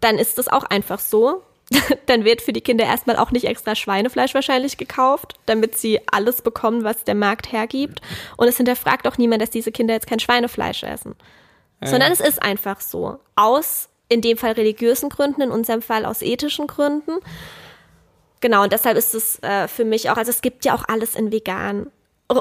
[0.00, 1.42] dann ist das auch einfach so.
[2.06, 6.42] dann wird für die Kinder erstmal auch nicht extra Schweinefleisch wahrscheinlich gekauft, damit sie alles
[6.42, 8.00] bekommen, was der Markt hergibt.
[8.36, 11.14] Und es hinterfragt auch niemand, dass diese Kinder jetzt kein Schweinefleisch essen.
[11.82, 11.88] Ja.
[11.88, 13.18] Sondern es ist einfach so.
[13.34, 17.12] Aus in dem Fall religiösen Gründen, in unserem Fall aus ethischen Gründen.
[18.40, 21.14] Genau, und deshalb ist es äh, für mich auch, also es gibt ja auch alles
[21.14, 21.90] in vegan.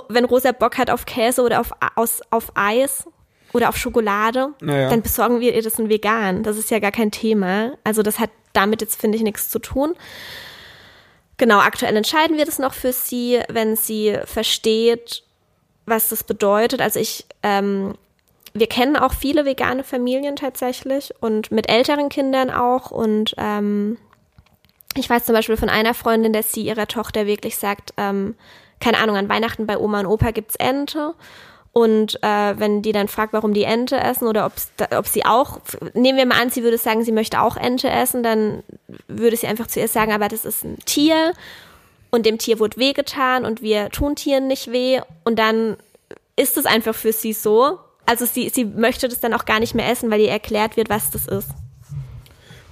[0.09, 3.05] Wenn Rosa Bock hat auf Käse oder auf, aus, auf Eis
[3.53, 4.89] oder auf Schokolade, naja.
[4.89, 6.43] dann besorgen wir ihr das in vegan.
[6.43, 7.73] Das ist ja gar kein Thema.
[7.83, 9.95] Also das hat damit jetzt, finde ich, nichts zu tun.
[11.37, 15.23] Genau, aktuell entscheiden wir das noch für sie, wenn sie versteht,
[15.85, 16.81] was das bedeutet.
[16.81, 17.95] Also ich ähm,
[18.53, 22.91] wir kennen auch viele vegane Familien tatsächlich und mit älteren Kindern auch.
[22.91, 23.97] Und ähm,
[24.95, 28.35] ich weiß zum Beispiel von einer Freundin, dass sie ihrer Tochter wirklich sagt, ähm,
[28.79, 31.15] keine Ahnung, an Weihnachten bei Oma und Opa gibt's Ente.
[31.71, 35.59] Und äh, wenn die dann fragt, warum die Ente essen oder ob sie auch,
[35.95, 38.61] nehmen wir mal an, sie würde sagen, sie möchte auch Ente essen, dann
[39.07, 41.33] würde sie einfach zuerst sagen, aber das ist ein Tier
[42.11, 45.01] und dem Tier wurde wehgetan und wir tun Tieren nicht weh.
[45.23, 45.77] Und dann
[46.35, 49.75] ist es einfach für sie so also sie, sie möchte das dann auch gar nicht
[49.75, 51.49] mehr essen, weil ihr erklärt wird, was das ist.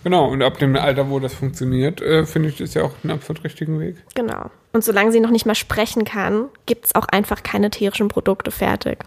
[0.04, 3.12] Genau, und ab dem Alter, wo das funktioniert, äh, finde ich das ja auch einen
[3.12, 3.98] absolut richtigen Weg.
[4.16, 4.50] Genau.
[4.74, 8.50] Und solange sie noch nicht mal sprechen kann, gibt es auch einfach keine tierischen Produkte
[8.50, 9.00] fertig.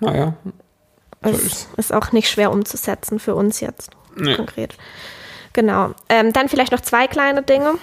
[0.00, 0.34] Naja.
[1.22, 1.68] So es ist.
[1.78, 4.36] ist auch nicht schwer umzusetzen für uns jetzt nee.
[4.36, 4.76] konkret.
[5.54, 5.94] Genau.
[6.10, 7.74] Ähm, dann vielleicht noch zwei kleine Dinge.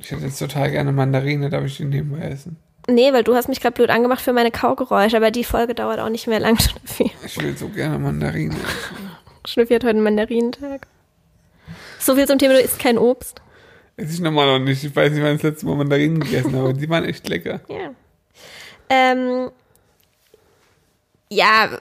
[0.00, 2.56] Ich hätte jetzt total gerne Mandarine, darf ich die nebenbei essen?
[2.90, 6.00] Nee, weil du hast mich gerade blöd angemacht für meine Kaugeräusche, aber die Folge dauert
[6.00, 7.12] auch nicht mehr lang, Schnüffi.
[7.24, 8.56] Ich will so gerne Mandarinen
[9.46, 10.86] Schnüffi hat heute einen Mandarinentag.
[11.98, 13.40] So viel zum Thema, du isst kein Obst.
[13.96, 14.82] Esse ich normal noch nicht.
[14.84, 17.60] Ich weiß nicht, wann ich das letzte Mal Mandarinen gegessen habe, die waren echt lecker.
[17.68, 17.94] Ja.
[18.92, 19.52] Ähm,
[21.30, 21.78] ja,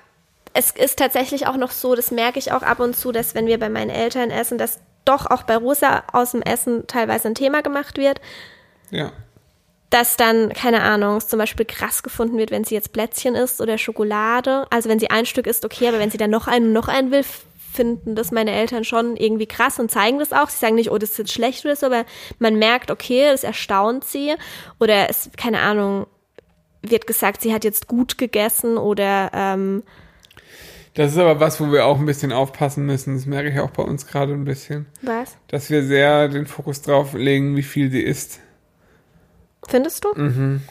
[0.54, 3.48] es ist tatsächlich auch noch so, das merke ich auch ab und zu, dass wenn
[3.48, 7.34] wir bei meinen Eltern essen, dass doch auch bei Rosa aus dem Essen teilweise ein
[7.34, 8.22] Thema gemacht wird.
[8.92, 9.12] Ja
[9.90, 13.60] dass dann, keine Ahnung, es zum Beispiel krass gefunden wird, wenn sie jetzt Plätzchen isst
[13.60, 14.68] oder Schokolade.
[14.70, 17.12] Also wenn sie ein Stück isst, okay, aber wenn sie dann noch einen, noch einen
[17.12, 17.24] will,
[17.74, 20.50] finden das meine Eltern schon irgendwie krass und zeigen das auch.
[20.50, 22.06] Sie sagen nicht, oh, das ist jetzt schlecht oder so, aber
[22.40, 24.36] man merkt, okay, das erstaunt sie.
[24.80, 26.06] Oder es, keine Ahnung,
[26.82, 29.84] wird gesagt, sie hat jetzt gut gegessen oder ähm,
[30.96, 33.16] das ist aber was, wo wir auch ein bisschen aufpassen müssen.
[33.16, 34.88] Das merke ich auch bei uns gerade ein bisschen.
[35.02, 35.38] Was?
[35.48, 38.42] Dass wir sehr den Fokus drauf legen, wie viel sie isst.
[39.68, 40.14] Findest du?
[40.16, 40.62] Mhm.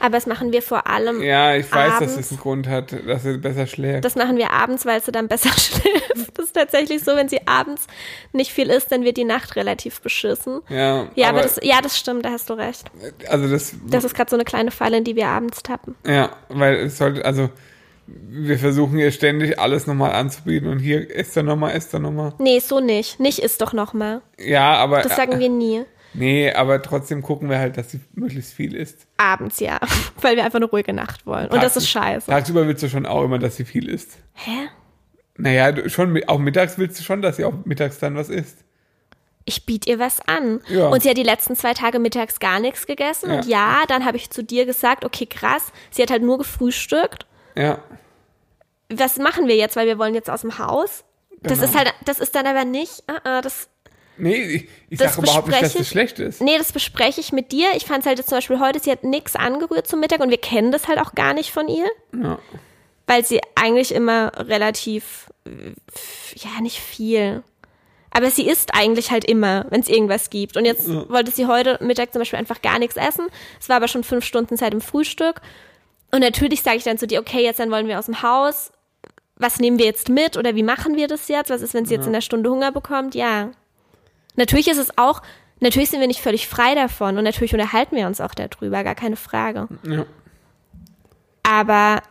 [0.00, 1.22] Aber das machen wir vor allem.
[1.22, 2.14] Ja, ich weiß, abends.
[2.14, 4.04] dass es einen Grund hat, dass sie besser schläft.
[4.04, 6.38] Das machen wir abends, weil sie dann besser schläft.
[6.38, 7.86] Das ist tatsächlich so, wenn sie abends
[8.32, 10.60] nicht viel isst, dann wird die Nacht relativ beschissen.
[10.68, 12.90] Ja, ja aber, aber das, ja, das stimmt, da hast du recht.
[13.28, 13.74] Also das.
[13.86, 15.94] Das ist gerade so eine kleine Falle, in die wir abends tappen.
[16.06, 17.50] Ja, weil es sollte, also
[18.06, 22.34] wir versuchen ihr ständig alles nochmal anzubieten und hier ist er nochmal, ist er nochmal.
[22.38, 23.20] Nee, so nicht.
[23.20, 24.22] Nicht ist doch nochmal.
[24.38, 25.02] Ja, aber.
[25.02, 25.84] Das sagen wir nie.
[26.14, 29.06] Nee, aber trotzdem gucken wir halt, dass sie möglichst viel isst.
[29.16, 29.80] Abends, ja.
[30.20, 31.48] Weil wir einfach eine ruhige Nacht wollen.
[31.48, 32.30] Und das ist scheiße.
[32.30, 34.18] Tagsüber willst du schon auch immer, dass sie viel isst.
[34.34, 34.68] Hä?
[35.38, 38.58] Naja, schon, auch mittags willst du schon, dass sie auch mittags dann was isst.
[39.44, 40.60] Ich biete ihr was an.
[40.68, 40.88] Ja.
[40.88, 43.30] Und sie hat die letzten zwei Tage mittags gar nichts gegessen.
[43.30, 43.36] Ja.
[43.36, 47.26] Und ja, dann habe ich zu dir gesagt, okay, krass, sie hat halt nur gefrühstückt.
[47.56, 47.78] Ja.
[48.88, 49.74] Was machen wir jetzt?
[49.74, 51.04] Weil wir wollen jetzt aus dem Haus.
[51.30, 51.54] Genau.
[51.54, 53.68] Das ist halt, das ist dann aber nicht, uh, uh, das
[54.18, 56.40] Nee, ich, ich sage überhaupt nicht, dass das schlecht ist.
[56.40, 57.68] Nee, das bespreche ich mit dir.
[57.76, 60.30] Ich fand es halt jetzt zum Beispiel heute, sie hat nichts angerührt zum Mittag und
[60.30, 61.86] wir kennen das halt auch gar nicht von ihr.
[62.14, 62.38] Ja.
[63.06, 65.28] Weil sie eigentlich immer relativ,
[66.34, 67.42] ja, nicht viel.
[68.10, 70.56] Aber sie isst eigentlich halt immer, wenn es irgendwas gibt.
[70.58, 71.08] Und jetzt Ja.
[71.08, 73.26] wollte sie heute Mittag zum Beispiel einfach gar nichts essen.
[73.58, 75.40] Es war aber schon fünf Stunden Zeit im Frühstück.
[76.10, 78.70] Und natürlich sage ich dann zu dir, okay, jetzt dann wollen wir aus dem Haus.
[79.36, 81.48] Was nehmen wir jetzt mit oder wie machen wir das jetzt?
[81.48, 83.14] Was ist, wenn sie jetzt in einer Stunde Hunger bekommt?
[83.14, 83.50] Ja.
[84.36, 85.22] Natürlich ist es auch,
[85.60, 88.94] natürlich sind wir nicht völlig frei davon und natürlich unterhalten wir uns auch darüber, gar
[88.94, 89.68] keine Frage.
[89.84, 90.06] Ja.
[91.42, 92.02] Aber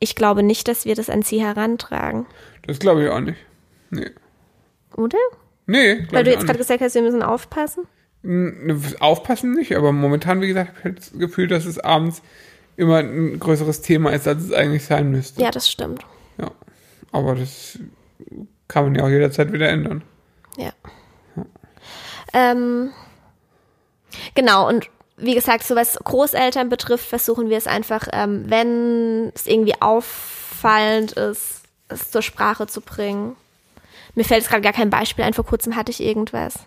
[0.00, 2.26] ich glaube nicht, dass wir das an sie herantragen.
[2.66, 3.38] Das glaube ich auch nicht.
[3.90, 4.10] Nee.
[4.96, 5.18] Oder?
[5.66, 7.86] Nee, Weil du jetzt gerade gesagt hast, wir müssen aufpassen.
[9.00, 12.22] Aufpassen nicht, aber momentan, wie gesagt, habe ich das Gefühl, dass es abends
[12.76, 15.42] immer ein größeres Thema ist, als es eigentlich sein müsste.
[15.42, 16.04] Ja, das stimmt.
[16.38, 16.50] Ja.
[17.12, 17.78] Aber das
[18.66, 20.02] kann man ja auch jederzeit wieder ändern.
[20.56, 20.72] Ja.
[22.38, 22.92] Ähm,
[24.34, 29.46] genau, und wie gesagt, so was Großeltern betrifft, versuchen wir es einfach, ähm, wenn es
[29.46, 33.34] irgendwie auffallend ist, es zur Sprache zu bringen.
[34.14, 36.60] Mir fällt jetzt gerade gar kein Beispiel ein, vor kurzem hatte ich irgendwas.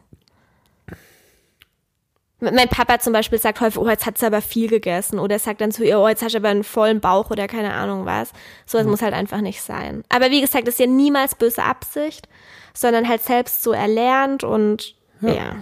[2.42, 5.20] Mein Papa zum Beispiel sagt häufig, oh, jetzt hat sie aber viel gegessen.
[5.20, 7.48] Oder er sagt dann zu ihr, oh, jetzt hast du aber einen vollen Bauch oder
[7.48, 8.32] keine Ahnung was.
[8.66, 10.04] Sowas muss halt einfach nicht sein.
[10.10, 12.28] Aber wie gesagt, das ist ja niemals böse Absicht,
[12.74, 15.56] sondern halt selbst so erlernt und ja,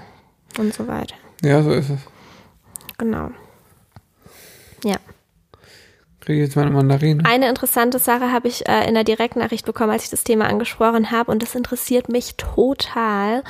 [0.58, 1.16] und so weiter.
[1.44, 2.00] Ja, so ist es.
[2.98, 3.32] Genau.
[4.84, 4.98] Ja.
[6.22, 7.24] Kriege ich jetzt meine Mandarine.
[7.26, 11.12] Eine interessante Sache habe ich äh, in der Direktnachricht bekommen, als ich das Thema angesprochen
[11.12, 13.44] habe und das interessiert mich total.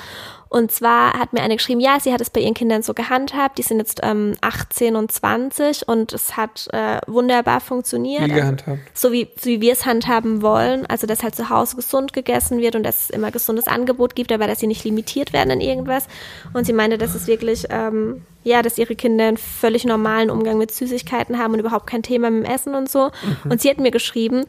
[0.50, 3.60] Und zwar hat mir eine geschrieben, ja, sie hat es bei ihren Kindern so gehandhabt,
[3.60, 8.24] die sind jetzt ähm, 18 und 20 und es hat äh, wunderbar funktioniert.
[8.24, 8.80] Wie gehandhabt.
[8.95, 12.60] so wie, so wie wir es handhaben wollen, also dass halt zu Hause gesund gegessen
[12.60, 15.62] wird und dass es immer gesundes Angebot gibt, aber dass sie nicht limitiert werden in
[15.62, 16.08] irgendwas.
[16.54, 20.58] Und sie meinte, dass es wirklich, ähm, ja, dass ihre Kinder einen völlig normalen Umgang
[20.58, 23.12] mit Süßigkeiten haben und überhaupt kein Thema mit dem Essen und so.
[23.47, 24.45] Und sie hat mir geschrieben,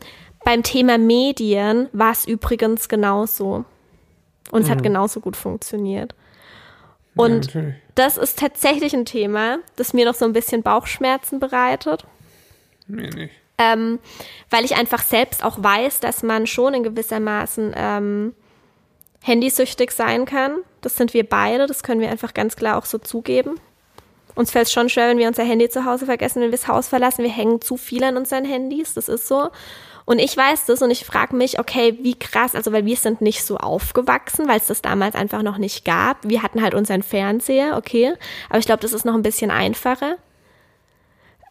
[0.47, 3.67] beim Thema Medien war es übrigens genauso.
[4.51, 6.15] Und es hat genauso gut funktioniert.
[7.15, 7.75] ja, Und natürlich.
[7.95, 12.05] das ist tatsächlich ein Thema, das mir noch so ein bisschen Bauchschmerzen bereitet
[12.89, 13.33] Nee, nicht.
[13.59, 13.99] ähm,
[14.51, 18.35] weil ich einfach selbst auch weiß, dass man schon in gewissermaßen ähm,
[19.23, 20.57] handysüchtig sein kann.
[20.81, 23.61] Das sind wir beide, das können wir einfach ganz klar auch so zugeben.
[24.35, 26.69] Uns fällt es schon schwer, wenn wir unser Handy zu Hause vergessen, wenn wir das
[26.69, 27.23] Haus verlassen.
[27.23, 29.51] Wir hängen zu viel an unseren Handys, das ist so.
[30.11, 33.21] Und ich weiß das und ich frage mich, okay, wie krass, also weil wir sind
[33.21, 36.29] nicht so aufgewachsen, weil es das damals einfach noch nicht gab.
[36.29, 38.15] Wir hatten halt unseren Fernseher, okay,
[38.49, 40.17] aber ich glaube, das ist noch ein bisschen einfacher.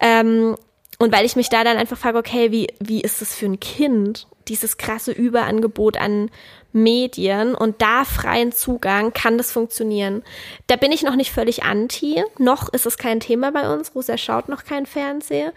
[0.01, 0.57] Ähm,
[0.97, 3.61] und weil ich mich da dann einfach frage, okay, wie, wie ist das für ein
[3.61, 6.29] Kind, dieses krasse Überangebot an
[6.73, 10.21] Medien und da freien Zugang, kann das funktionieren?
[10.67, 14.17] Da bin ich noch nicht völlig anti, noch ist es kein Thema bei uns, Rosa
[14.17, 15.53] schaut noch kein Fernseher,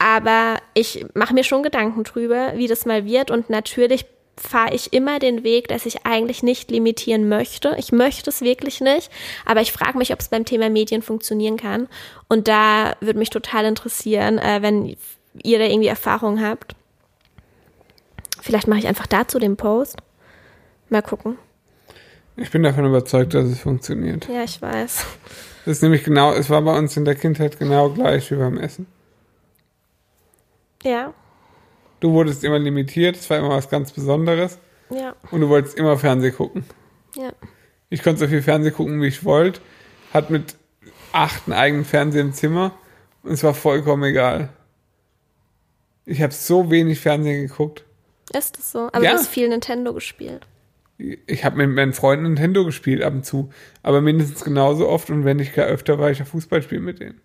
[0.00, 4.94] aber ich mache mir schon Gedanken drüber, wie das mal wird und natürlich fahre ich
[4.94, 7.76] immer den Weg, dass ich eigentlich nicht limitieren möchte.
[7.78, 9.10] Ich möchte es wirklich nicht,
[9.44, 11.88] aber ich frage mich, ob es beim Thema Medien funktionieren kann.
[12.28, 14.96] Und da würde mich total interessieren, äh, wenn
[15.42, 16.74] ihr da irgendwie Erfahrung habt.
[18.40, 19.98] Vielleicht mache ich einfach dazu den Post.
[20.88, 21.36] Mal gucken.
[22.36, 24.26] Ich bin davon überzeugt, dass es funktioniert.
[24.32, 25.04] Ja, ich weiß.
[25.66, 28.56] Das ist nämlich genau, es war bei uns in der Kindheit genau gleich wie beim
[28.56, 28.86] Essen.
[30.82, 31.12] Ja,
[32.00, 34.58] Du wurdest immer limitiert, es war immer was ganz Besonderes
[34.88, 36.64] ja, und du wolltest immer Fernsehen gucken.
[37.14, 37.30] ja.
[37.90, 39.60] Ich konnte so viel Fernsehen gucken, wie ich wollte,
[40.14, 40.56] hat mit
[41.12, 42.72] acht einen eigenen Fernseher im Zimmer
[43.22, 44.48] und es war vollkommen egal.
[46.06, 47.84] Ich habe so wenig Fernsehen geguckt.
[48.32, 48.88] Ist das so?
[48.92, 49.10] Aber Ja.
[49.12, 50.46] du hast viel Nintendo gespielt.
[50.98, 53.50] Ich habe mit meinen Freunden Nintendo gespielt ab und zu,
[53.82, 57.20] aber mindestens genauso oft und wenn nicht gar öfter war ich auf Fußballspiel mit denen.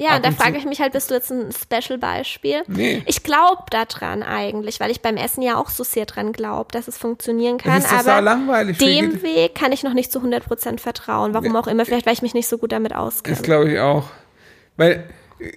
[0.00, 2.62] Ja, und da frage ich mich halt, bist du jetzt ein Special-Beispiel?
[2.68, 3.02] Nee.
[3.06, 6.86] Ich glaube daran eigentlich, weil ich beim Essen ja auch so sehr dran glaube, dass
[6.86, 7.78] es funktionieren kann.
[7.78, 8.78] Ist aber langweilig.
[8.78, 11.34] dem Weg kann ich noch nicht zu 100% vertrauen.
[11.34, 11.84] Warum auch immer.
[11.84, 13.36] Vielleicht, weil ich mich nicht so gut damit Das auskenne.
[13.42, 14.04] glaube ich auch.
[14.76, 15.04] Weil,
[15.40, 15.52] äh,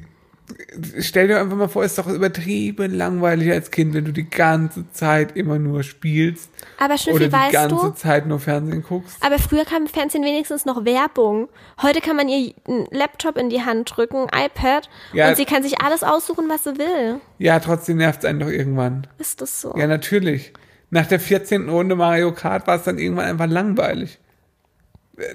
[0.99, 4.30] stell dir einfach mal vor, es ist doch übertrieben langweilig als Kind, wenn du die
[4.30, 8.84] ganze Zeit immer nur spielst Aber oder Schnüffi, die weißt ganze du, Zeit nur Fernsehen
[8.84, 9.18] guckst.
[9.22, 11.49] aber früher kam im Fernsehen wenigstens noch Werbung.
[11.82, 15.30] Heute kann man ihr einen Laptop in die Hand drücken, ein iPad, Ja.
[15.30, 17.20] und sie kann sich alles aussuchen, was sie will.
[17.38, 19.08] Ja, trotzdem nervt es einen doch irgendwann.
[19.18, 19.74] Ist das so?
[19.78, 20.54] Ja, natürlich.
[20.89, 21.70] Nach der 14.
[21.70, 24.20] Runde Mario Kart war es dann irgendwann einfach langweilig.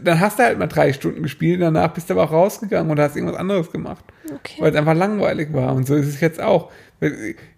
[0.02, 2.98] Dann hast du halt mal drei Stunden gespielt, danach bist du aber auch rausgegangen und
[2.98, 4.04] hast irgendwas anderes gemacht.
[4.24, 4.56] Okay.
[4.60, 5.74] Weil es einfach langweilig war.
[5.74, 6.72] Und so ist es jetzt auch.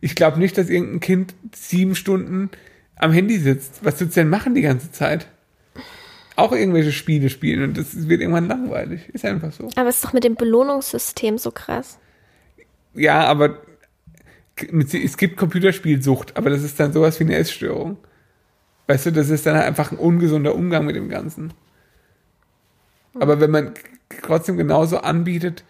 [0.00, 2.50] Ich glaube nicht, dass irgendein Kind sieben Stunden
[2.96, 3.84] am Handy sitzt.
[3.84, 5.28] Was willst du denn machen die ganze Zeit?
[6.34, 9.08] Auch irgendwelche Spiele spielen und das wird irgendwann langweilig.
[9.12, 9.70] Ist einfach so.
[9.76, 11.98] Aber es ist doch mit dem Belohnungssystem so krass.
[12.94, 13.58] Ja, aber
[14.56, 17.96] es gibt Computerspielsucht, aber das ist dann sowas wie eine Essstörung.
[18.88, 21.52] Weißt du, das ist dann einfach ein ungesunder Umgang mit dem Ganzen.
[23.20, 23.72] Aber wenn man
[24.22, 25.64] trotzdem genauso anbietet,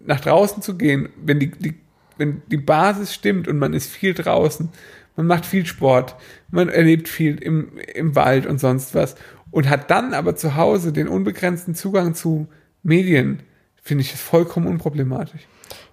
[0.00, 1.74] nach draußen zu gehen, wenn die, die,
[2.16, 4.68] wenn die Basis stimmt und man ist viel draußen,
[5.16, 6.14] man macht viel Sport,
[6.50, 9.16] man erlebt viel im, im Wald und sonst was
[9.50, 12.46] und hat dann aber zu Hause den unbegrenzten Zugang zu
[12.82, 13.42] Medien,
[13.82, 15.42] finde ich das vollkommen unproblematisch.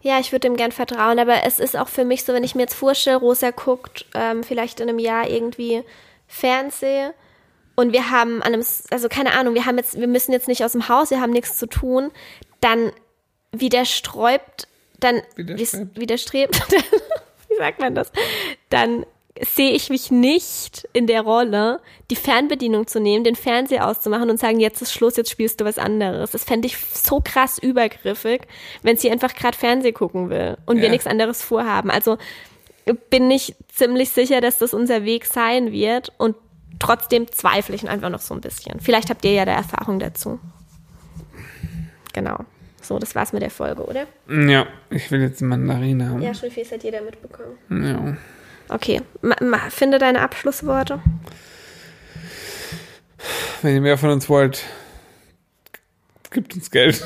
[0.02, 2.56] Ja, ich würde dem gern vertrauen, aber es ist auch für mich so, wenn ich
[2.56, 5.82] mir jetzt vorstelle, Rosa guckt ähm, vielleicht in einem Jahr irgendwie
[6.28, 7.14] Fernsehen
[7.76, 10.64] und wir haben an einem, also keine Ahnung, wir haben jetzt, wir müssen jetzt nicht
[10.64, 12.12] aus dem Haus, wir haben nichts zu tun,
[12.62, 12.92] dann
[13.52, 14.68] widersträubt,
[15.00, 15.96] dann Widerstrebt.
[16.00, 16.62] widerstrebt,
[17.50, 18.12] wie sagt man das?
[18.70, 19.06] Dann
[19.42, 24.40] sehe ich mich nicht in der Rolle, die Fernbedienung zu nehmen, den Fernseher auszumachen und
[24.40, 26.32] sagen, jetzt ist Schluss, jetzt spielst du was anderes.
[26.32, 28.42] Das fände ich so krass übergriffig,
[28.84, 30.92] wenn sie einfach gerade Fernsehen gucken will und wir Ja.
[30.92, 31.90] nichts anderes vorhaben.
[31.90, 32.18] Also
[33.10, 36.36] bin ich ziemlich sicher, dass das unser Weg sein wird und
[36.84, 38.80] trotzdem zweifle ich einfach noch so ein bisschen.
[38.80, 40.40] Vielleicht habt ihr ja da Erfahrung dazu.
[42.14, 42.46] Genau.
[42.82, 44.06] So, das war's mit der Folge, oder?
[44.28, 46.22] Ja, ich will jetzt Mandarine haben.
[46.22, 47.58] Ja, Schriffis hat jeder mitbekommen.
[47.70, 48.18] ja.
[48.70, 51.02] Okay, ma, ma, finde deine Abschlussworte.
[53.62, 54.64] Wenn ihr mehr von uns wollt,
[56.32, 57.04] gibt uns Geld.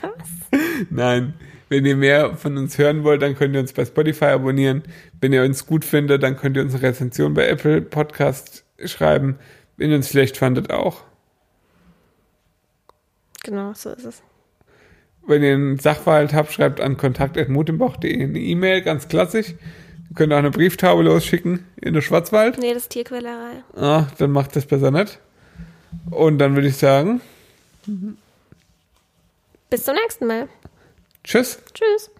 [0.00, 0.12] Was?
[0.90, 1.34] Nein.
[1.68, 4.82] Wenn ihr mehr von uns hören wollt, dann könnt ihr uns bei Spotify abonnieren.
[5.20, 9.38] Wenn ihr uns gut findet, dann könnt ihr uns eine Rezension bei Apple Podcast schreiben.
[9.76, 11.02] Wenn ihr uns schlecht fandet, auch.
[13.44, 14.22] Genau, so ist es.
[15.26, 19.50] Wenn ihr einen Sachverhalt habt, schreibt an kontakt.mutenbach.de eine E-Mail, ganz klassisch.
[19.50, 22.58] Ihr könnt auch eine Brieftaube losschicken in den Schwarzwald.
[22.58, 23.62] Nee, das ist Tierquälerei.
[23.76, 25.18] Ah, dann macht das besser nicht.
[26.10, 27.20] Und dann würde ich sagen,
[29.70, 30.48] Bis zum nächsten Mal.
[31.24, 31.58] tschüss.
[31.72, 32.10] Tschüss.